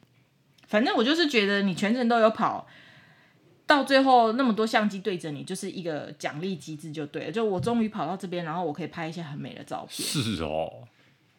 [0.66, 2.66] 反正我就是觉得你全程都有跑。
[3.66, 7.30] 到最后那么多相机对着你，就是一个奖励机制就对了。
[7.30, 10.08] 就我终于跑到这边，然后我可以拍一些很美的照片。
[10.08, 10.88] 是哦，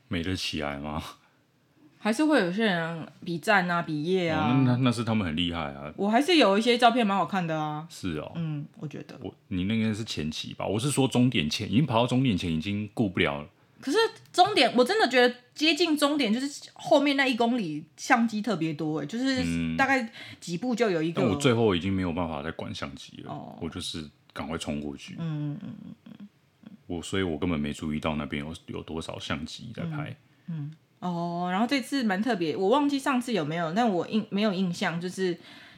[0.07, 1.03] 美得起来吗？
[2.01, 4.53] 还是会有些人比赞啊，比耶啊。
[4.53, 5.93] 哦、那那是他们很厉害啊。
[5.97, 7.85] 我还是有一些照片蛮好看的啊。
[7.89, 9.19] 是哦，嗯，我觉得。
[9.21, 10.65] 我你那个是前期吧？
[10.65, 13.47] 我是说终点前，已经跑到终点前，已经顾不了了。
[13.81, 13.97] 可是
[14.31, 20.09] 终点，我真的觉得接近终点就是后面那一公里相机特别多哎，就是大概
[20.39, 21.21] 几步就有一个。
[21.21, 25.15] 但我最后已经没有办法再管相机了，哦、我就是赶快冲过去。
[25.19, 26.27] 嗯嗯嗯嗯。
[26.87, 30.15] 我所以，我根本没注意到那边有有多少相机在拍。
[30.47, 30.55] 嗯。
[30.55, 35.37] 嗯哦，然后这次蛮特别，我忘记上次有没有，但我印没有印象，就是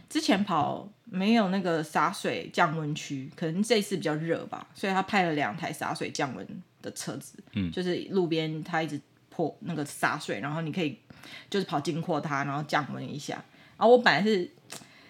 [0.10, 6.48] 之前跑没有那个洒水降温区，可能这次比较热吧，所以他派了两台洒水降温
[6.82, 10.98] 的车子，嗯，就是路边他一直泼那个洒水，然后你可以
[11.50, 13.36] 就是跑经过它，然后降温一下。
[13.78, 14.50] 然后我本来是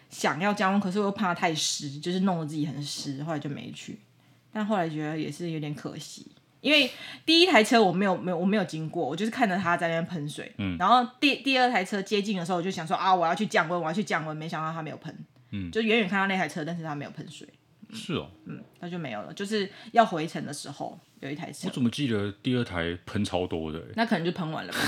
[0.10, 3.98] 想要降温，可是我又怕太湿，就是弄得自己很湿，后来就没去。
[4.52, 6.28] 但后来觉得也是有点可惜，
[6.62, 6.90] 因为
[7.26, 15.14] 第一台车我没有没有我没有经过，我就是看着它在那边喷水，嗯，然后第第二台车接近的时候，我就想说啊，我要去降温，我要去降温，没想到它没有喷，
[15.52, 17.48] 嗯，就远远看到那台车，但是它没有喷水。
[17.94, 19.34] 是哦，嗯，那就没有了。
[19.34, 23.84] 就是要回程的时候有一台车，我怎么记得第二台喷超多的？
[23.96, 24.80] 那可能就喷完了吧。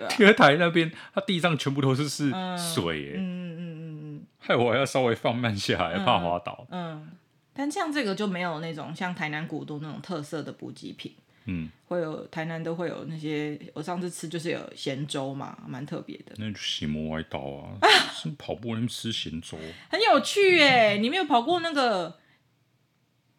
[0.00, 6.66] 啊，第二台那边，它地上全部都是是水，嗯嗯嗯嗯嗯，害我还要稍微放慢下来，怕滑倒。
[6.70, 7.10] 嗯，
[7.52, 11.14] 但像这个就没有那种像台南古都那种特色的补给品。
[11.46, 16.34] 嗯，会有台南都会有那些，我上次吃就是有咸粥嘛，蛮特别的。
[16.36, 17.78] 那就洗魔歪道啊！
[18.12, 19.56] 是跑步那边吃咸粥，
[19.90, 20.98] 很有趣哎！
[20.98, 22.18] 你没有跑过那个？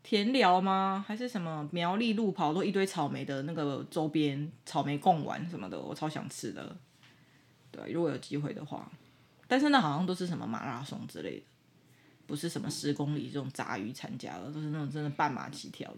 [0.03, 1.05] 田寮吗？
[1.07, 6.75] 还是什么苗栗路跑都一堆草莓的那个周边草莓贡丸什么的，我超想吃的。
[7.69, 8.91] 对，如果有机会的话，
[9.47, 11.43] 但是那好像都是什么马拉松之类的，
[12.31, 15.97] 不是什么十公里这种杂鱼参加了，都是那种真的半马起跳的。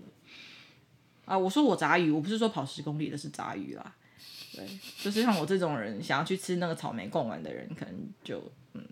[1.26, 3.96] 啊，我说我杂鱼，我不是说跑十公里的是杂鱼啦。
[4.52, 4.68] 对，
[5.00, 7.94] 就是像我这种人想要去吃那个草莓贡丸的人，可能
[8.24, 8.84] 就嗯。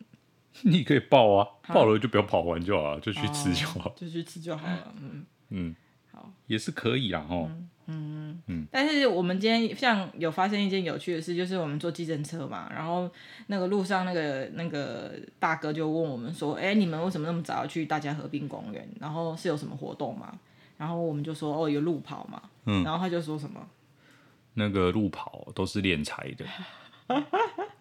[0.62, 4.94] 你可以报啊，报了就不要跑完就好了，就去吃就好，就去吃就好了。
[5.02, 5.76] 嗯嗯，
[6.12, 7.50] 好，也是可以啊，哦。
[7.50, 8.66] 嗯嗯嗯。
[8.72, 13.10] 但是我们今天像有发生一件有趣的事，就是我们坐计程车嘛，然后
[13.48, 18.88] 那个路上那个那个大哥就问我们说：“哎，你们为什么那么早要去大家河滨公园？
[19.00, 20.38] 然后是有什么活动吗？”
[20.78, 22.84] 然后我们就说：“哦，有路跑嘛。”嗯。
[22.84, 23.66] 然后他就说什么？
[24.56, 26.46] 那个路跑都是练财的。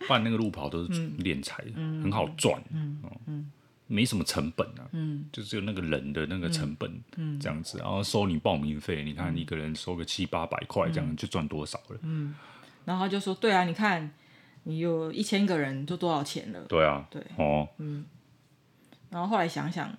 [0.09, 3.51] 办那个路跑都是练财，嗯、很好赚，嗯嗯、
[3.92, 7.35] 没什么成本啊，嗯、就只有那个人的那个成本，嗯。
[7.37, 12.33] 嗯、这样子，然后收你报名费，你看一个人收个七八百块，这样就赚多少了，嗯，
[12.85, 14.09] 然后他就说，对啊，你看
[14.62, 18.05] 你有一千个人，就多少钱了，对啊，对，哦，嗯，
[19.11, 19.92] 然后后来想想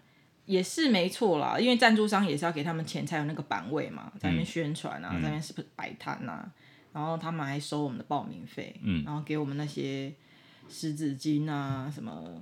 [0.45, 6.49] 也是没错啦，因为赞助商也是要给他们钱才有那个版位嘛，在那边宣传啊，嗯、在那边是不是摆摊啊？
[6.93, 10.13] 然后他们还收我们的报名费，嗯，然后给我们那些
[10.69, 12.41] 湿纸巾啊，什么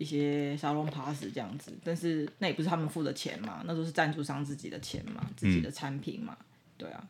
[0.00, 6.46] 一些沙龙 pass 这样子，但是那也不是他们付的钱嘛，那都是赞助商自己的钱嘛，自己的产品嘛，嗯、
[6.78, 7.04] 对啊。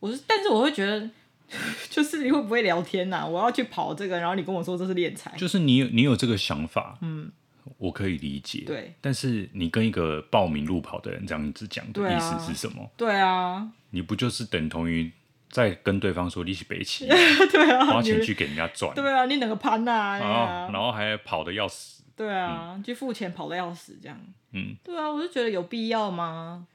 [0.00, 1.08] 我是，但是我会觉得，
[1.88, 3.26] 就是你会不会聊天呐、啊？
[3.26, 7.30] 我要去跑这个，然后你跟我说这是练财，就是你有你有这个想法，嗯，
[7.78, 8.92] 我可以理解，对。
[9.00, 12.90] 但是你跟一个报名路跑的人这样子讲的意思是什么？
[12.96, 15.12] 对啊，你不就是等同于？
[15.50, 17.06] 再跟对方说你是北起，
[17.50, 20.18] 对啊，花钱去给人家赚，对啊，你哪个攀呐？
[20.72, 24.16] 然后还跑的要死，对啊，去付钱跑的要死这样，
[24.52, 26.66] 嗯，对啊，我就觉得有必要吗？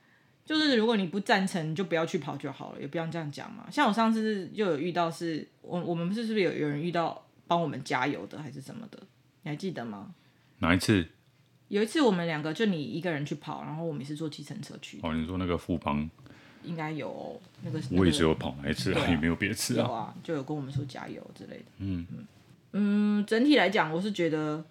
[0.43, 3.65] 就是如果你不赞成，你就不要去跑就好了，也不要这样讲嘛。
[3.71, 8.99] 像我上次就有遇到是，是我我们是是不是有有人遇到帮我们加油的还是什么的？
[9.43, 10.13] 你还记得吗？
[10.59, 11.07] 哪一次？
[11.69, 14.99] 有一次我们两个就你一个人去跑，然后我们也是坐计程车去。
[15.01, 16.07] 哦，你说那个富邦。
[16.65, 19.85] 应该有、哦、那个，我也只有跑那一次啊，啊也没有别的次啊。
[19.85, 21.65] 有啊，就有跟我们说加油之类的。
[21.77, 22.27] 嗯嗯
[22.77, 24.63] 嗯，整体来讲，我是觉得，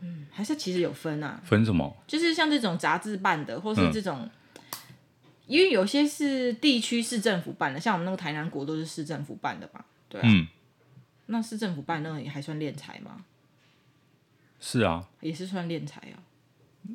[0.00, 1.40] 嗯，还是其实有分啊。
[1.44, 1.94] 分什么？
[2.06, 4.28] 就是像这种杂志办的，或是这种，
[5.46, 10.24] 因为有些是地区市政府办的，像我们那个台南国都是市政府办的嘛，对啊。
[10.26, 10.46] 嗯，
[11.26, 13.24] 那市政府办那个也还算敛财吗？
[14.58, 16.22] 是啊，也是算敛财啊。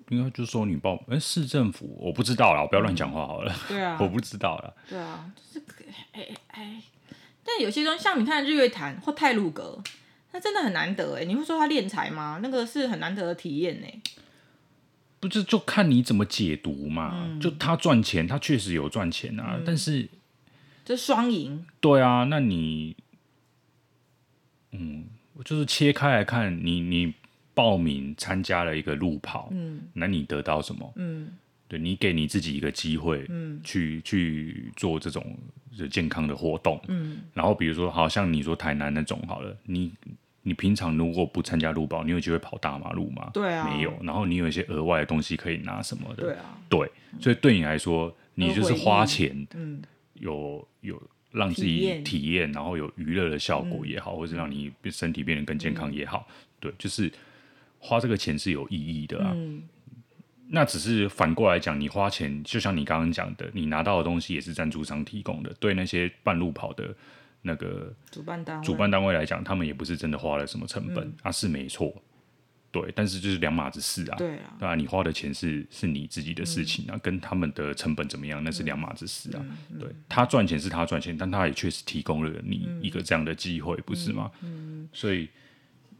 [0.09, 3.53] 应该就是说你报，哎、欸，市政府我不知道啦，我不要乱讲话好了。
[3.67, 4.73] 对啊， 我不知道啦。
[4.89, 5.65] 对啊，就是
[6.13, 6.81] 哎哎，
[7.43, 9.81] 但有些东西像你看日月潭或泰鲁阁，
[10.31, 11.25] 那真的很难得哎。
[11.25, 12.39] 你会说它敛财吗？
[12.41, 13.87] 那个是很难得的体验呢。
[15.19, 17.25] 不是，就看你怎么解读嘛。
[17.25, 20.07] 嗯、就他赚钱，他确实有赚钱啊，嗯、但是
[20.85, 21.65] 这双赢。
[21.79, 22.95] 对啊，那你，
[24.71, 25.07] 嗯，
[25.43, 27.13] 就是切开来看，你你
[27.57, 30.93] 报名参加了一个路跑，嗯，那你得到什么？
[30.95, 31.31] 嗯，
[31.67, 35.35] 对，你给你自己一个机会，嗯，去去做这种
[35.89, 39.91] 健康的活动，嗯，然后比如说，好像你说台南那种好了，你。
[40.43, 43.29] 你平常如果不参加路跑，你有机会跑大马路吗？
[43.33, 43.93] 对啊，没有。
[44.01, 46.23] 然后你有一些额外的东西可以拿什么的？
[46.23, 46.89] 对啊，对。
[47.19, 49.81] 所以对你来说，你就是花钱，嗯，
[50.13, 56.25] 有有让自己体验，然后有娱乐的效果也好，或者让你身体变得更健康也好，
[56.61, 57.11] 对，就是
[57.79, 59.35] 花这个钱是有意义的啊。
[60.49, 66.95] 那只是反过来讲，你花钱，就像你刚刚讲的，你拿到的东西也是赞助商提供的，对那些半路跑的。
[67.43, 71.93] 那个主办单位，主办单位来讲，他们也不是真的花了什么成本，嗯、啊，是没错，
[72.71, 84.29] 对，但是就是两码子事啊，对啊，当然你花的钱是是你自己的事情啊，嗯、跟他们的成本怎么样，那是两码子事啊，嗯、对，他赚钱是他赚钱，但他也确实提供了你一个这样的机会，嗯、不是吗？
[84.41, 85.29] 嗯，所以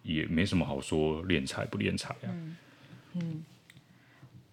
[0.08, 2.28] 也没什么好说敛财不敛财啊。
[2.32, 2.58] 嗯，
[3.14, 3.44] 嗯，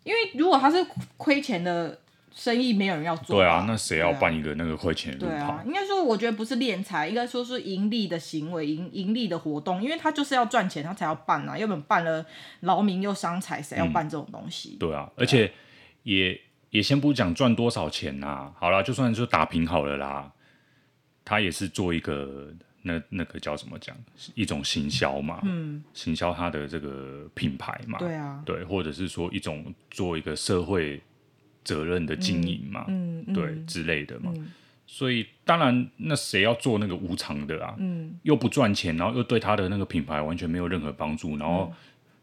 [0.02, 0.86] 因为如果他是
[1.16, 1.98] 亏钱的。
[2.36, 5.38] 生意没有人要做，对啊，那谁要办一个那个亏钱的路跑？
[5.38, 12.26] 对啊，应该说，我觉得不是敛财，应该说是盈利的行为，盈盈利的活动，因为他就是要赚钱，他才要办啊，要不然办了
[12.62, 14.70] 劳民又伤财，谁要办这种东西？
[14.70, 15.52] 嗯、对啊，而且
[16.02, 16.40] 也
[16.70, 20.32] 也先不讲赚多少钱呐、啊，好啦，就算说打平好了啦，
[21.24, 22.52] 他也是做一个
[22.84, 23.96] 那那个叫什么讲，
[24.36, 31.02] 一种行销嘛，嗯，行销他的这个品牌嘛，对啊，对，或者是说一种做一个社会。
[31.64, 34.52] 责任的经营嘛，嗯嗯、对、嗯、之类的嘛，嗯、
[34.86, 37.74] 所以当然，那谁要做那个无偿的啊？
[37.78, 41.76] 嗯、又不赚钱，然后又对他的那个品牌完全没有任何帮助，然后，嗯、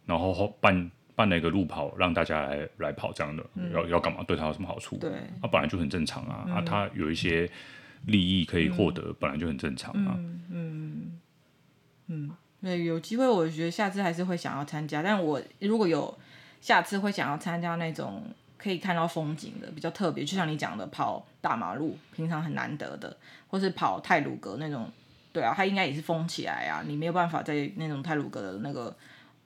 [0.06, 4.24] 然后办办了一个路跑，让大家来来跑这样的，嗯、要要干嘛？
[4.28, 4.96] 对他有什么好处？
[4.98, 7.50] 对，他本来就很正常啊，他有一些
[8.06, 10.16] 利益可以获得，嗯、本来就很正常啊。
[10.18, 11.20] 嗯嗯
[12.08, 16.18] 嗯，对，有机会，我觉得下次还是会想要参加，但我如果有
[16.60, 18.24] 下次会想要参加那种。
[18.64, 24.88] 可以看到风景的比较特别，就像你讲的跑大马路，平常很难得的，或是跑泰鲁格那种，
[25.34, 28.96] 对啊，它应该也是封起来啊，你没有办法在那种泰鲁格的那个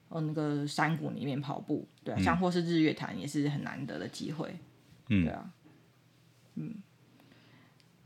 [0.10, 4.54] 哦那个山谷里面跑步，对啊，嗯、像或是日月潭也是很难得的机会，
[5.08, 5.50] 嗯，对啊，
[6.56, 6.76] 嗯，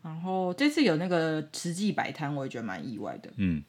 [0.02, 3.64] 然后这次有那个慈济摆摊，我也觉得蛮意外的，嗯，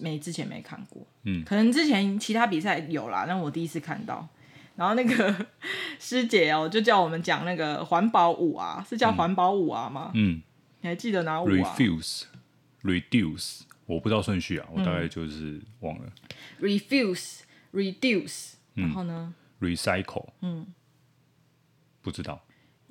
[0.00, 4.28] 没之前没看过，嗯，可能之前其他比赛有啦，但我第一次看到。
[4.74, 5.46] 然后那个
[6.00, 10.10] 师姐哦，就叫我们讲那个环保舞啊，是叫环保舞啊吗？
[10.14, 10.40] 嗯，
[10.80, 16.10] 你还记得哪舞啊？Refuse，reduce，我不知道顺序啊，我大概就是忘了。
[16.60, 20.66] Refuse，reduce，然后呢？Recycle，嗯，
[22.00, 22.42] 不知道。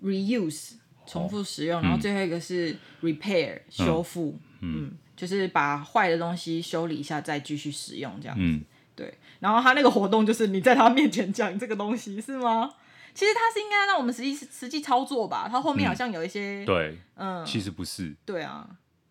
[0.03, 0.75] Reuse，
[1.11, 8.65] 重复使用，然后最后一个是 repair，修复，嗯，就是把坏的东西修理一下，再继续使用这样子。
[8.95, 12.73] 对，然后他那个活动就是你在他面前讲这个东西是吗？
[13.13, 15.49] 其实他是应该让我们实际实际操作吧。
[15.51, 18.65] 他后面好像有一些、嗯、对，嗯，其实不是，对啊，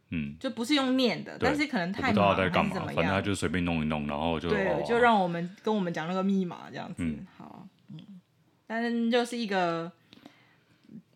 [0.09, 7.99] 嗯，就不是用念的，但是可能太忙还是怎么样，反正他就随便弄一弄，然后就对，哦、就让我们跟我们讲那个密码这样子，嗯、好，嗯，
[8.67, 9.93] 但是就是一个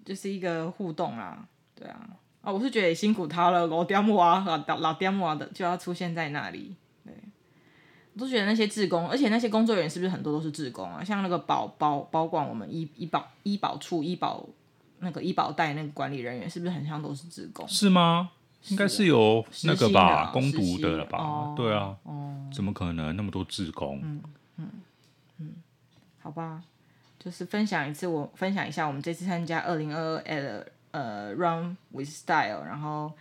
[0.04, 2.08] 就是一个互动啊，对啊，
[2.42, 6.74] 啊，我是觉得也辛苦他了，老点啊，老老点啊的就要出现在那里。
[7.04, 7.12] 对
[8.14, 11.02] 我都觉得那些志工，而且那些工作人员是不是很多都是志工啊？
[11.02, 14.46] 像那个保保保管我们医医保医保处医保
[15.00, 17.66] 那个医保带那个管理人员，是不是很像都是志工？
[17.66, 18.30] 是吗？
[18.68, 21.18] 应该是有那个吧，攻读的了吧？
[21.18, 24.00] 哦、对啊，哦、怎么可能那么多志工？
[24.02, 24.22] 嗯
[24.56, 24.70] 嗯
[25.38, 25.54] 嗯，
[26.22, 26.62] 好吧，
[27.24, 33.12] 就是分享一次我，我分享一下我们这次参加二零二二 at 呃 Run with Style，然后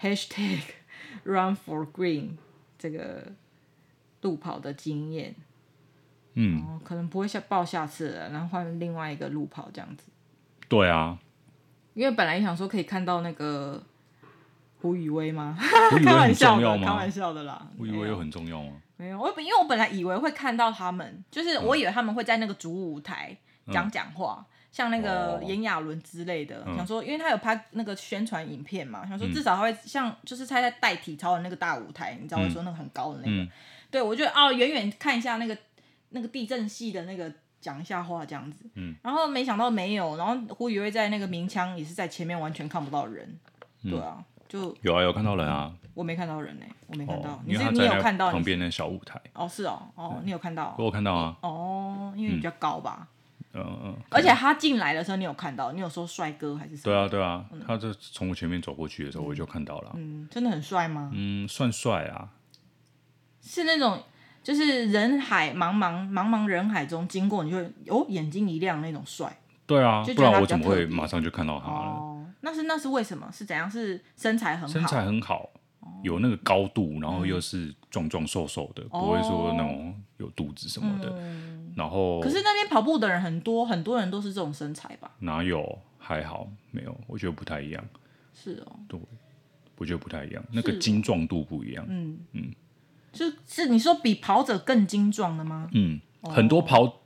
[0.00, 0.60] Hashtag
[1.24, 2.36] Run for Green
[2.78, 3.32] 这个。
[4.22, 5.34] 路跑的经验，
[6.34, 10.04] 嗯，可能不会下报下次了，然后换另外一个路跑这样子。
[10.68, 11.18] 对啊，
[11.94, 13.82] 因为本来想说可以看到那个
[14.82, 15.56] 胡宇威吗？
[16.04, 17.66] 开玩笑的，开玩笑的啦。
[17.78, 18.72] 胡宇威又很重要吗？
[19.00, 23.34] 没有，我本因为我本来以为会看到他们，就是我以为他们会在那个主舞台
[23.72, 33.50] 讲讲话，像那个炎亚纶之类的，想说，因为他有拍那个宣传影片嘛，想说至少他会像，就是他在带体操的那个大舞台，你知道我说那个很高的那个，
[33.90, 35.56] 对我觉得哦，远远看一下那个
[36.10, 38.64] 那个地震系的那个讲一下话这样子，
[39.02, 43.38] 然后没想到没有，然后胡宇威在那个鸣枪也是在前面完全看不到人，
[43.82, 45.72] 对啊，就有啊有看到人啊。
[45.94, 47.40] 我没看到人呢，我没看到。
[47.44, 49.20] 你是你有看到旁边那小舞台？
[49.32, 50.74] 哦，是哦，哦，你有看到？
[50.76, 51.36] 我有看到啊。
[51.42, 53.06] 哦，因为你比较高吧。
[53.52, 53.96] 嗯嗯。
[54.10, 55.70] 而且他进来的时候，你有看到？
[55.72, 56.94] 你有说帅哥还是什么？
[56.94, 59.92] 对啊对啊，他就从我前面走过去的时候，我就看到了。
[59.94, 61.10] 嗯，真的很帅吗？
[61.12, 62.30] 嗯，算帅啊。
[63.42, 64.02] 是那种，
[64.42, 69.36] 就是人海茫茫茫茫人海中经过，你就会哦眼睛一亮那种帅。
[69.66, 71.90] 对啊，不然我怎么会马上就看到他了？
[71.92, 72.09] 哦，
[72.40, 73.30] 那是那是为什么？
[73.32, 73.70] 是怎样？
[73.70, 74.68] 是身材很好？
[74.68, 75.50] 身材很好。
[76.02, 81.10] 有那个高度，然后又是壮壮瘦瘦的，不会说那种有肚子什么的。
[81.74, 85.10] 然后，可是那边跑步的人很多，很多人都是这种身材吧？
[85.20, 85.78] 哪有？
[85.98, 87.84] 还好，没有，我觉得不太一样。
[88.32, 89.00] 是哦，对，
[89.76, 91.84] 我觉得不太一样，那个精壮度不一样。
[91.88, 92.52] 嗯嗯，
[93.12, 95.68] 就是你说比跑者更精壮的吗？
[95.72, 96.99] 嗯，很多跑。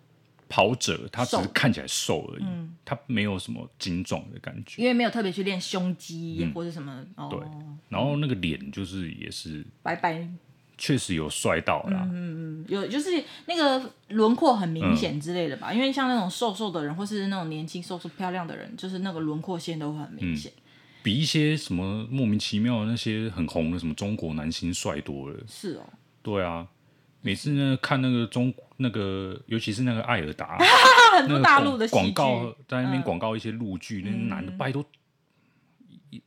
[0.48, 7.04] 跑者他只是看起来瘦而已，嗯、他没有什么精壮的感觉，因为没有特别去练胸肌、嗯、或者什么。
[7.16, 7.40] 哦、对，
[7.88, 10.28] 然后那个脸就是也是白白，
[10.76, 12.02] 确实有帅到啦。
[12.10, 15.72] 嗯嗯有就是那个轮廓很明显之类的吧？
[15.72, 20.60] 嗯、因为像那种瘦瘦的人，或是那种年轻瘦瘦漂亮的人，就是那个轮廓线都会很明显、嗯，
[21.02, 25.36] 比一些什么莫名其妙的那些很红的什么中国男星帅多了。
[25.48, 25.84] 是哦，
[26.22, 26.68] 对啊。
[27.26, 30.58] 每次呢，看那个中那个，尤其是那个艾尔达，
[31.16, 34.84] 很多大陆的广告在那边广告一些陆剧，那男的拜托，
[36.10, 36.20] 一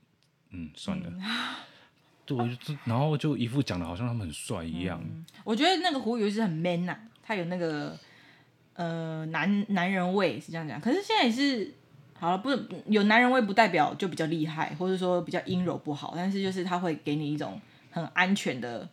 [0.49, 1.13] 嗯算了，
[2.25, 2.35] 对，
[2.85, 4.99] 然后就一副讲的好像他们很帅一样。
[5.43, 7.95] 我觉得那个胡宇威是很 man 呐，他有那个
[8.73, 10.81] 呃男男人味是这样讲。
[10.81, 11.75] 可是现在也是
[12.15, 12.49] 好了，不
[12.87, 18.89] 有男人味不代表就比较厉害，或者说比较阴柔不好，但是就是他会给你一种很安全的。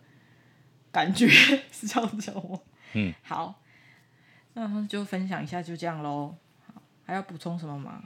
[0.94, 1.26] 感觉
[1.72, 2.60] 是这样子哦。
[2.92, 3.60] 嗯，好，
[4.52, 6.36] 那就分享一下，就这样喽。
[6.72, 8.04] 好，还要补充什么吗？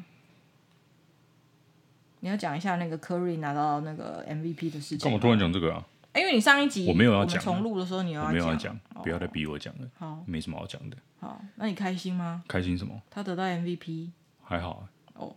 [2.20, 4.98] 你要讲一下那个 Curry 拿到那个 MVP 的事情。
[4.98, 5.86] 干嘛突然讲这个啊？
[6.14, 9.88] 因为你上一集我没有要讲，重录的时候你有要讲，没有要讲，不要再逼我讲了。
[9.98, 10.96] 好，没什么好讲的。
[11.20, 12.42] 好，那你开心吗？
[12.48, 13.00] 开心什么？
[13.10, 14.10] 他得到 MVP，
[14.42, 14.90] 还好啊。
[15.14, 15.36] 哦，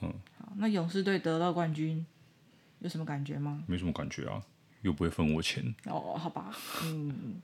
[0.00, 2.04] 嗯，好，那勇士队得到冠军
[2.80, 3.62] 有什么感觉吗？
[3.66, 4.42] 没什么感觉啊。
[4.82, 6.50] 又不会分我钱哦，好吧，
[6.84, 7.40] 嗯，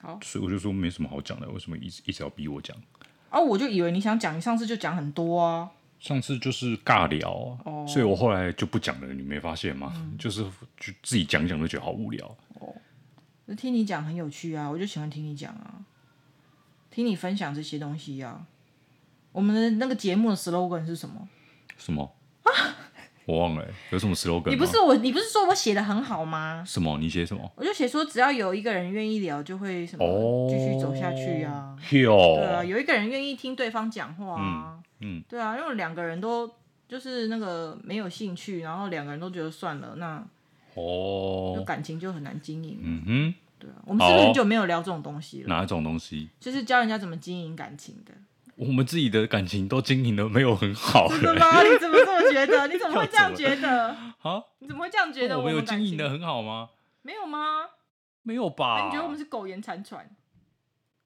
[0.00, 2.76] 好，所以我就说没什么好讲的，为什么一直一直要逼我讲？
[3.30, 5.70] 哦，我就以为你想讲，你上次就讲很多啊。
[5.98, 9.92] 上次就是尬聊啊，哦，所以我后来就不讲了，你没发现吗？
[9.96, 10.42] 嗯、就是
[10.78, 12.26] 就自己讲讲都觉得好无聊。
[12.54, 12.74] 哦，
[13.44, 15.84] 那听你讲很有趣啊，我就喜欢听你讲啊，
[16.90, 18.46] 听你分享这些东西啊。
[19.32, 21.28] 我们的那个节目的 slogan 是什么？
[21.76, 22.16] 什么？
[22.44, 22.50] 啊？
[23.30, 24.50] 我忘了，有什么 slogan？
[24.50, 26.64] 你不是我，你不是说我写的很好吗？
[26.66, 26.98] 什么？
[26.98, 27.48] 你写什么？
[27.54, 31.76] 我就写说，只要有一个人愿意聊，就会什么继续走下去啊。
[31.92, 34.78] 哟，对啊，有一个人愿意听对方讲话啊。
[35.00, 36.50] 嗯，对啊，因为两个人都
[36.88, 40.22] 就是那个没有兴趣，然后两个人都觉得算了，那
[40.74, 42.78] 哦，就感情就很难经营。
[42.82, 45.48] 嗯哼，对啊，我们是不是很久没有聊这种东西了？
[45.48, 46.28] 哪一种东西？
[46.40, 48.12] 就是教人家怎么经营感情的。
[48.60, 51.62] 我们自己的感情都经营的没有很好，真的吗？
[51.62, 52.68] 你怎么这么觉得？
[52.68, 53.88] 你怎么会这样觉得？
[54.20, 54.42] 啊？
[54.58, 55.38] 你怎么会这样觉得？
[55.38, 56.68] 我们有经营的很好吗？
[57.00, 57.70] 没有吗？
[58.22, 58.84] 没有吧？
[58.84, 60.14] 你觉得我们是苟延残喘？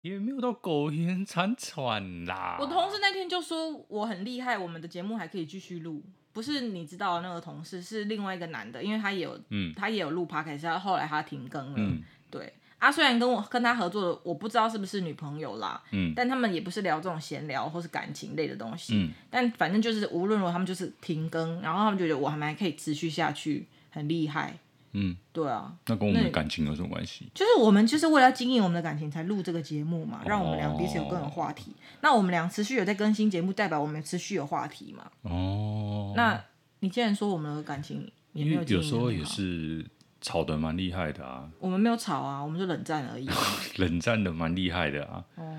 [0.00, 2.56] 也没有到苟延残喘啦。
[2.58, 6.02] 我同事那天就说我很厉害，我们的节目还可以继续录。
[6.32, 12.52] 不是你知道的那个同事，是另外一个男的，因为他也有，嗯，他也有录 Podcast，他后来他停更了，嗯，对。
[12.84, 24.58] 他、啊、虽然跟我跟他合作的，我不知道是不是女朋友啦，嗯，但他们也不是聊这种闲聊或是感情类的东西，嗯，但反正就是无论如何，他们就是停更，然后他们觉得我还蛮可以持续下去，很厉害，
[24.92, 27.26] 嗯，对啊，那跟我们的感情有什么关系？
[27.32, 31.70] 就是我们就是为了要经营我们的感情才录这个节目嘛，让我们俩彼此有更有话题。
[31.70, 35.10] 哦、那我们俩持续有在更新节目，代表我们持续有话题嘛？
[35.22, 36.38] 哦，那
[36.80, 39.86] 你既然说我们的感情也没有有时候也是。
[40.24, 41.46] 吵得蛮厉害的啊！
[41.58, 43.28] 我们没有吵啊，我们就冷战而已。
[43.76, 45.22] 冷战的蛮厉害的啊。
[45.34, 45.54] 哦。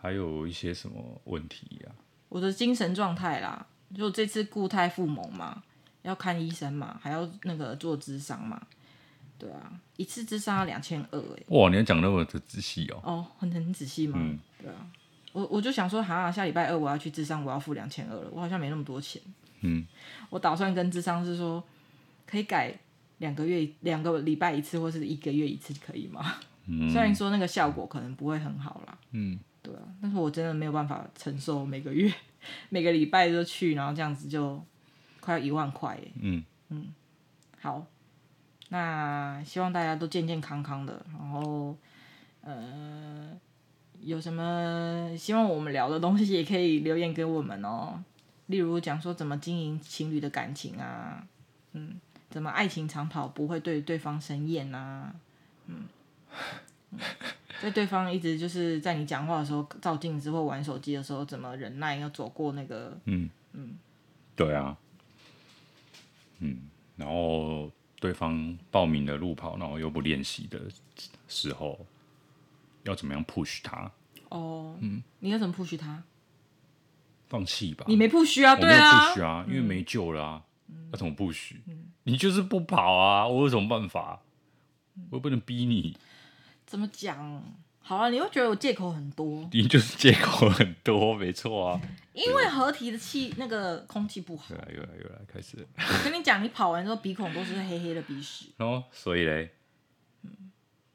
[0.00, 1.90] 还有一些什么问题呀？
[2.28, 5.60] 我的精神状态啦，就这次固态复萌嘛，
[6.02, 8.62] 要看医生嘛，还要那个做智商嘛。
[9.36, 11.42] 对啊，一次智商要两千二哎。
[11.48, 13.00] 哇，你要讲那么的仔细哦。
[13.02, 14.16] 哦，很很仔细吗？
[14.20, 14.38] 嗯。
[14.62, 14.86] 对啊，
[15.32, 19.20] 我我就想说，哈，下礼拜二我要去智商，我要付两千二了，我好像没那么多钱。
[19.62, 19.84] 嗯。
[20.30, 21.60] 我打算跟智商是说，
[22.24, 22.78] 可以改。
[23.20, 26.34] 两个月两个礼拜一次，或是一个月一次，可以吗？
[26.66, 28.98] 嗯、虽然说那个效果可能不会很好啦。
[29.12, 32.12] 嗯，对啊，但是我真的没有办法承受每个月
[32.70, 34.62] 每个礼拜都去，然后这样子就
[35.20, 36.12] 快要一万块耶。
[36.20, 36.94] 嗯嗯，
[37.60, 37.86] 好，
[38.68, 41.76] 那希望大家都健健康康的，然后
[42.42, 43.36] 呃，
[44.00, 48.02] 有什么希望我们聊的东西也可以留言给我们哦。
[48.46, 51.26] 例如讲说怎么经营情侣的感情啊，
[51.72, 52.00] 嗯，
[52.30, 55.12] 怎么爱情长跑不会对对方生厌啊，
[55.66, 55.86] 嗯，
[56.92, 56.98] 嗯，
[57.60, 63.74] 在对方一直就是在你讲话的时候照镜子或玩手机的时候，怎么忍耐要走过那个，嗯嗯，
[64.36, 64.76] 对啊，
[66.38, 66.58] 嗯，
[66.96, 70.60] 然后对方报名的路跑，然后又不练习的
[71.28, 71.84] 时候，
[72.84, 73.90] 要怎么样 push 他？
[74.28, 76.02] 哦，嗯，你要怎么 push 他？
[77.28, 78.54] 放弃吧，你没 push 啊？
[78.54, 80.42] 我没有 push 啊，因为没救了啊。
[80.90, 81.54] 那怎么 push？
[82.04, 84.20] 你就是不跑啊，我有什么办法？
[85.10, 85.96] 我又不能逼你。
[86.66, 87.42] 怎么讲？
[87.82, 89.48] 好了，你会觉得我借口很多。
[89.52, 91.80] 你就是借口很多，没错啊。
[92.12, 94.54] 因为合体的气，那个空气不好。
[94.54, 95.66] 又来又来又来，开始。
[95.76, 98.46] 我跟你讲，你跑完之后鼻孔都是黑黑的鼻屎。
[98.58, 99.50] 哦，所以嘞，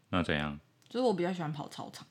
[0.10, 0.60] 那怎样？
[0.88, 2.08] 就是我比较喜欢跑操场。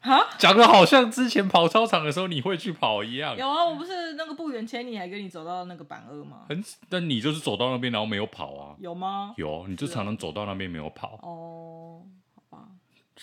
[0.00, 3.36] 哈，讲的好像之前跑操场的时候你会去跑一样。
[3.36, 6.46] 有啊，我不是那个不远千里还跟你走到那个板二吗？
[6.48, 8.76] 很，但你就是走到那边然后没有跑啊？
[8.78, 9.34] 有吗？
[9.36, 11.18] 有，你就常常走到那边没有跑。
[11.22, 12.68] 哦，好吧。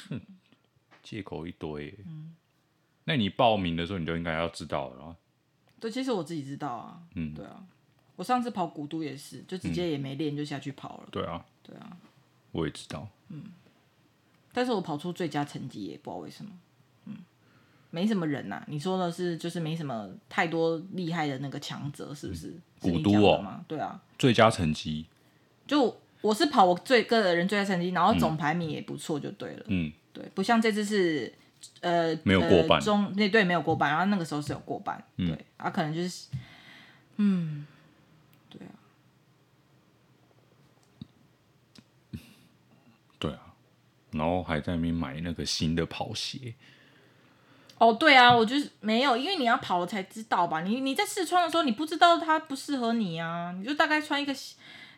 [0.10, 0.22] 哼，
[1.02, 1.98] 借口一堆。
[2.06, 2.36] 嗯。
[3.06, 5.16] 那你报名的时候你就应该要知道了。
[5.80, 7.00] 对，其实我自己知道啊。
[7.16, 7.64] 嗯，对啊。
[8.18, 11.08] 我上次跑古都也是，就直接也没练就下去跑了。
[11.10, 11.46] 对啊。
[11.64, 11.96] 对啊。
[12.52, 13.08] 我也知道。
[13.30, 13.44] 嗯。
[14.56, 16.52] 但是我跑出最佳成绩也不知道为什么。
[17.06, 17.16] 嗯
[17.92, 22.54] 没什么人呐、啊，你说的是就是没什么太多厉害的那个强者，是不是？
[22.82, 23.64] 古都哦，吗？
[23.70, 25.06] 对啊，最佳成绩，
[25.66, 29.64] 就我是跑我最个人最佳成绩，然后总排名也不错，就对了。
[29.68, 31.34] 嗯，对，不像这次是
[31.80, 36.28] 呃没有过半，呃、中那对没有过半，然后那个时候是有过半，嗯、对，啊可能就是
[37.16, 37.66] 嗯，
[38.50, 38.76] 对啊，
[43.20, 43.54] 对啊，
[44.16, 46.56] 然后还在那边买那个新的跑鞋。
[47.78, 50.62] 哦，对啊，我就是没有，因为你要跑了才知道吧。
[50.62, 54.34] 你你在试穿的时候，你不知道它不适合你啊，你就大概穿一个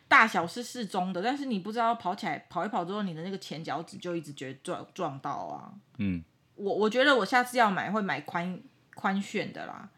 [0.06, 5.74] 大小是适中的，但是你不知道跑起来跑一跑之后，你的那个前脚趾就一直觉得撞撞到啊。
[5.98, 6.22] 嗯，
[6.54, 8.60] 我我觉得我下次要买会买宽
[8.94, 9.88] 宽楦的啦，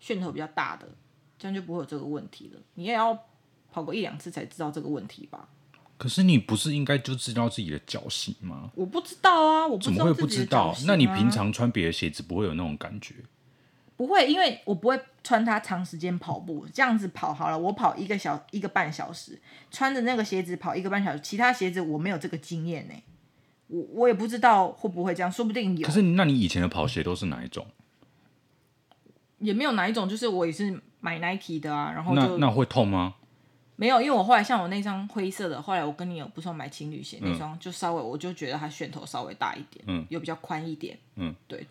[0.00, 0.88] 楦头比较大的，
[1.36, 2.60] 这样就不会有这个问题了。
[2.74, 3.26] 你也要
[3.72, 5.48] 跑过一两次才知道这个问题吧。
[6.00, 8.70] 可是你不是应该就知道自己的脚型吗？
[8.74, 10.74] 我不知道啊，我不知道、啊、怎么会不知道？
[10.86, 13.16] 那你平常穿别的鞋子不会有那种感觉？
[13.98, 16.66] 不会，因为我不会穿它长时间跑步。
[16.72, 19.38] 这样子跑好了，我跑一个小一个半小时，
[19.70, 22.94] 穿着那个鞋子跑一个半小时，其他鞋子我没有这个经验呢。
[23.66, 25.86] 我我也不知道会不会这样，说不定有。
[25.86, 27.66] 可是那你以前的跑鞋都是哪一种？
[29.38, 33.16] 也没有哪一种，就是我也是买 Nike 的啊，然后就那那会痛吗？
[33.80, 41.66] 没有，因为我后来像我那双灰色的，后来我跟你有不是买情侣鞋，嗯、那双就稍微我就觉得它楦头稍微大一点，嗯，又比较宽一点，嗯，对，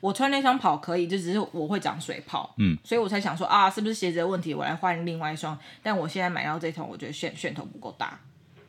[0.00, 5.58] 我穿那双跑可以，就只是我会长水泡，嗯，所以我才想说啊，是不是鞋子的问题，我来换另外一双。
[5.82, 8.18] 但我现在买到这双，我觉得楦楦头不够大，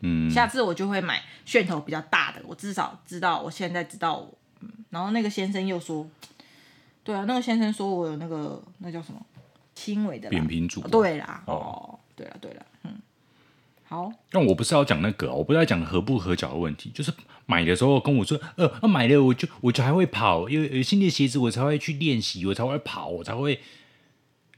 [0.02, 4.28] 嗯，下次我就会买楦头比较大的，我至少知道我现在知道，
[4.60, 6.06] 嗯，然后那个先生又说，
[7.06, 9.26] 对啊，那个先生说我有那个那叫什么？
[9.74, 12.66] 轻微的扁平足，对啦，哦，对了对了。
[12.84, 13.02] 嗯
[13.84, 17.12] 好，但我不是要讲那个，我不是要讲合不合脚的问题，就是
[17.46, 23.60] 买的时候跟我说，呃，那买了我就我就还会跑，因为有新的鞋子我才会去练习，我才会跑，我才会。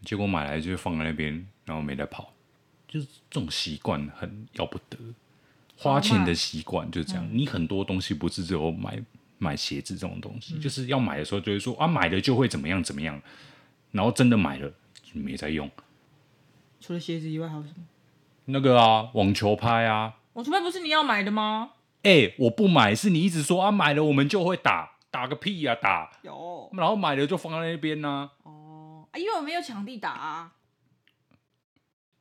[0.06, 2.34] 结果买来就放在那边，然后没得跑，
[2.88, 4.98] 就是这种习惯很要不得，
[5.78, 7.28] 花钱的习惯就是这样。
[7.32, 9.02] 你很多东西不是只有买
[9.40, 13.20] 买鞋子这种东西，就是要买的时候就会说啊，买了就会怎么样怎么样，
[13.92, 14.70] 然后真的买了
[15.02, 15.68] 就没在用。
[16.84, 17.76] 除了鞋子以外还有什么？
[18.44, 21.72] 那个啊，网球拍啊，网球拍不是你要买的吗？
[22.02, 28.44] 哎、欸，我不买，是你一直说啊，买了我们就会打，打个屁呀、啊，打有，然后买了就放在那边呢、啊。
[28.44, 30.52] 哦，因为我没有场地打啊。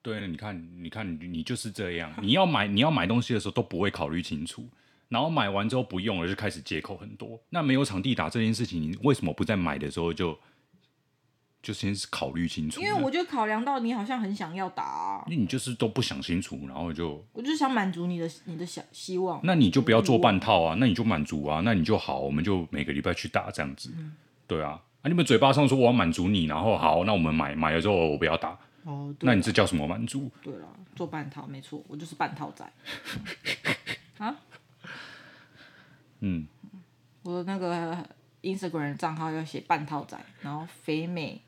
[0.01, 4.69] 对了，你看，你看，你就是这样，你要买，你要买东西的时候都不会考虑清楚，
[5.09, 7.41] 然后买完之后不用了就开始借口很多。
[7.51, 10.39] 那没有场地打这件事情，你为什么不在买的时候就？
[11.63, 24.13] 就先是考虑清楚，因为我就考量到你好像很想要打、啊，那你就是都不想清楚，然后就我就想满足你的你的想希望，那你就不要做半套啊，那你就满足啊，那你就好，我们就每个礼拜去打这样子，嗯、
[24.49, 30.29] 对啊，啊你们嘴巴上说我要满足你，然后好，那我们买买了之后我不要打，哦，那你这叫什么满足？
[30.43, 32.69] 对了，做半套没错，我就是半套仔，
[34.19, 34.35] 啊，
[36.19, 36.45] 嗯，
[37.23, 37.97] 我的那个
[38.43, 41.41] Instagram 账号要写半套仔，然后肥美，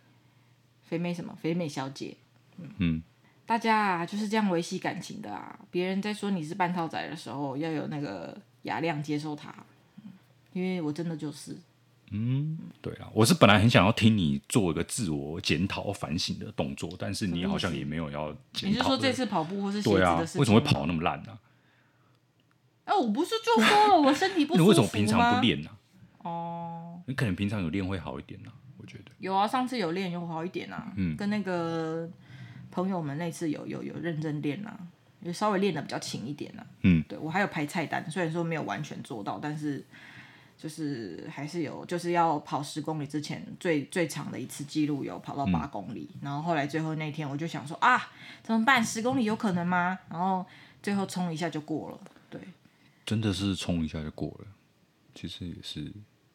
[0.84, 1.36] 肥美什么？
[1.40, 2.16] 肥美小姐。
[2.58, 2.68] 嗯。
[2.78, 3.02] 嗯
[3.46, 5.58] 大家啊，就是这样维系感情的啊。
[5.70, 9.54] 别人在说你是半套仔的时候，要有那个雅量接受他，
[10.54, 11.54] 因为我真的就是。
[12.10, 18.68] 嗯，对啊，我是本来很想要听你做一个自我检讨、反省的动作，但是你好像也没有要检讨。
[18.68, 20.34] 你是说这次跑步或是鞋子的事情？
[20.34, 21.32] 对啊，为什么会跑那么烂呢？
[21.32, 21.38] 啊？
[22.86, 24.64] 哎，我不是就说了我身体不舒服吗？
[24.64, 25.70] 你为什么平常不练呢？
[26.22, 26.30] 啊？
[26.30, 29.12] 哦，你可能平常有练会好一点呢，啊，我觉得。
[29.18, 30.92] 有啊，上次有练有好一点啊。
[30.96, 32.06] 嗯，跟那个。
[32.70, 34.76] 朋友们那次有有有认真练啊，
[35.20, 36.66] 也稍微练的比较勤一点啊。
[36.82, 39.84] 嗯，对我还有排菜单，虽然说没有完全做到，但是
[40.58, 48.10] 就是还是有，就是要跑十公里之前最最长的一次记录有跑到八公里，嗯，然后后来最后那天我就想说啊，
[48.42, 48.84] 怎么办？
[48.84, 49.96] 十公里有可能吗？
[50.10, 50.44] 然后
[50.82, 52.40] 最后冲一下就过了，对，
[53.06, 54.46] 真的是冲一下就过了，
[55.14, 55.92] 其实也是。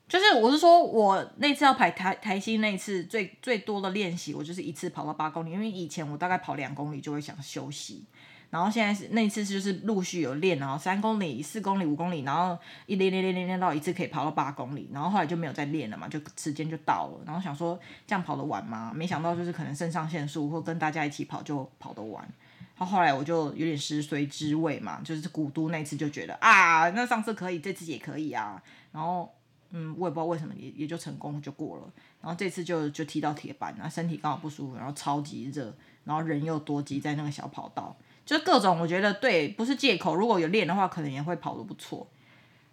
[0.10, 8.04] 就是我是说，我那次要排台台新那次最最多的练习，我就是一次跑到八公里，因为以前我大概跑两公里就会想休息，
[8.50, 12.58] 然后现在是那次就是陆续有练，然后三公里、四公里、五公里，然后
[12.88, 18.92] 一练练练练练到一次可以跑到八公里，然后后来就没有再练了嘛，就时间就到了，然后想说这样跑得完吗？
[18.92, 22.28] 没想到就是可能肾上腺素或跟大家一起跑就跑得完，
[22.76, 28.60] 然后后来我就有点食髓知味嘛，就是古都那次就觉得啊，那上次可以，这次也可以啊，
[28.92, 29.32] 然后。
[29.72, 31.84] 嗯，我也不知道为什么也也就成功就过了，
[32.22, 37.96] 然后这次就就踢到铁板，然后身体刚好不舒服，然后超级热，然后人又多挤在那个小跑道，
[38.26, 40.16] 就是各种我觉得对，不是借口。
[40.16, 42.08] 如果有练的话，可能也会跑得不错，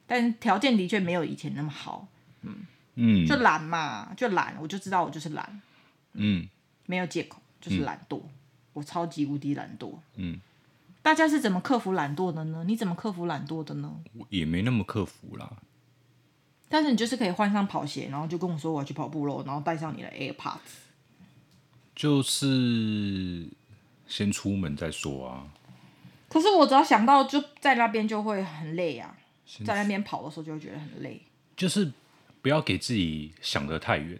[0.07, 2.09] 但条件的确没有以前那么好。
[2.43, 5.61] 嗯嗯，就懒嘛，就懒，我就知道我就是懒。
[6.15, 6.49] 嗯，
[6.87, 8.31] 没有借口，就是懒惰，嗯，
[8.73, 9.93] 我超级无敌懒惰。
[10.15, 10.41] 嗯，
[11.03, 12.65] 大家是怎么克服懒惰的呢？
[12.67, 14.01] 你怎么克服懒惰的呢？
[14.31, 15.53] 也没那么克服啦。
[16.69, 20.59] 但是你就是可以换上跑鞋，然后就跟我说我要去跑步喽，然后带上你的 AirPods，
[21.95, 23.47] 就是
[24.09, 25.47] 先出门再说啊。
[26.29, 29.17] 可是我只要想到就在那边就会很累啊，
[29.65, 31.23] 在那边跑的时候就会觉得很累。
[31.57, 31.91] 就是
[32.43, 34.19] 不要给自己想得太远。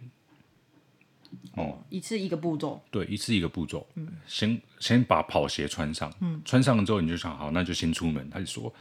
[1.55, 2.81] 哦，一次一个步骤。
[2.89, 3.85] 对，一次一个步骤。
[3.95, 6.11] 嗯，先先把跑鞋穿上。
[6.21, 8.29] 嗯，穿上了之后你就想好，那就先出门。
[8.29, 8.73] 他就说。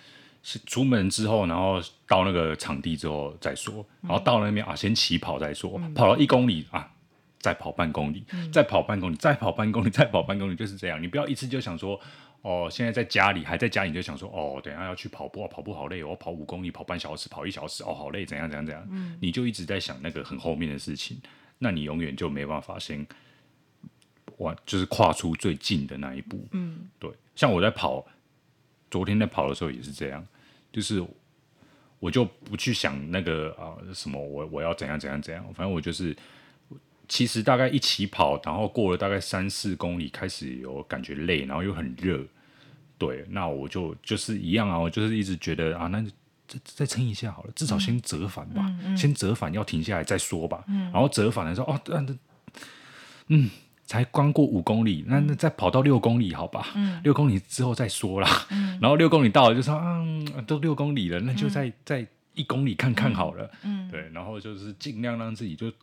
[0.65, 6.89] 出门之后，然后到那个场地之后再说，然后到那边啊，先起跑再说，嗯、跑了一公里啊，
[7.41, 11.03] 再跑半公里，嗯、再跑半公里，再跑半公里，再跑半公里，就是这样。
[11.03, 12.01] 你不要一次就想说，
[12.43, 21.21] 哦，现在在家里还在家里就想说，哦，等一下要去跑步，哦、跑步好累，我跑五公里，跑半小时，跑一小时，哦，好累，怎样怎样怎样，嗯、你就一直在想那个很后面的事情，
[21.59, 23.05] 那你永远就没办法先，
[24.37, 26.47] 哇，就是跨出最近的那一步。
[26.53, 28.07] 嗯，对，像我在跑，
[28.93, 30.25] 昨天在跑的时候也是这样。
[30.77, 31.03] 就是，
[32.01, 36.15] 我就不去想那个啊什么，我我要怎样怎样怎样，反正我就是，
[37.09, 42.23] 其实大概一起跑，然后过了大概三四公里，开始有感觉累，然后又很热，
[42.99, 46.03] 对，那我就就是一样啊，我就是一直觉得啊，那
[46.47, 51.81] 再再撑一下好了，至少先折返吧，嗯嗯、先折返要停下来再说吧，嗯、然后折返的时候哦，
[53.29, 53.51] 嗯。
[53.87, 56.73] 才刚过五公里，那那再跑到六公里，好吧？
[56.75, 58.29] 嗯，六公里之后再说啦。
[58.51, 60.05] 嗯，然后六公里到了就说，啊，
[60.45, 63.49] 都六公里了，那就再再一公里看看好了。
[63.63, 65.77] 嗯，对，然后就是尽量让自己就就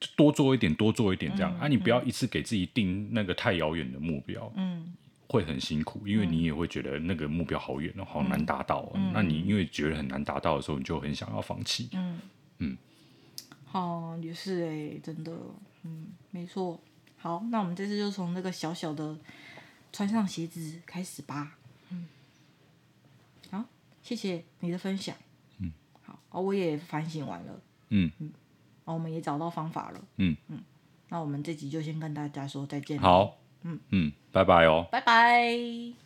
[0.00, 1.56] 就多做一点，多做一点这样。
[1.60, 4.92] 啊，你不要一次给自己定那个太遥远的目标，嗯，
[5.28, 8.92] 会很辛苦，因为你也会觉得那个目标好远哦，好难达到。
[9.14, 11.90] 那你因为觉得很难达到的时候，你就很想要放弃。
[11.92, 12.20] 嗯
[12.58, 12.76] 嗯，
[13.66, 15.32] 好，也是哎，真的。
[15.86, 16.80] 嗯，没错。
[17.16, 19.16] 好，那我们这次就从那个小小的
[19.92, 21.56] 穿上鞋子开始吧。
[21.90, 22.06] 嗯，
[23.50, 23.64] 好，
[24.02, 25.16] 谢谢你的分享。
[25.58, 25.72] 嗯，
[26.02, 27.60] 好，哦，我也反省完了。
[27.90, 28.32] 嗯嗯，
[28.84, 30.04] 哦，我们也找到方法了。
[30.16, 30.62] 嗯嗯，
[31.08, 32.98] 那我们这集就先跟大家说再见。
[32.98, 34.88] 好，嗯嗯，拜拜哦。
[34.90, 36.05] 拜拜。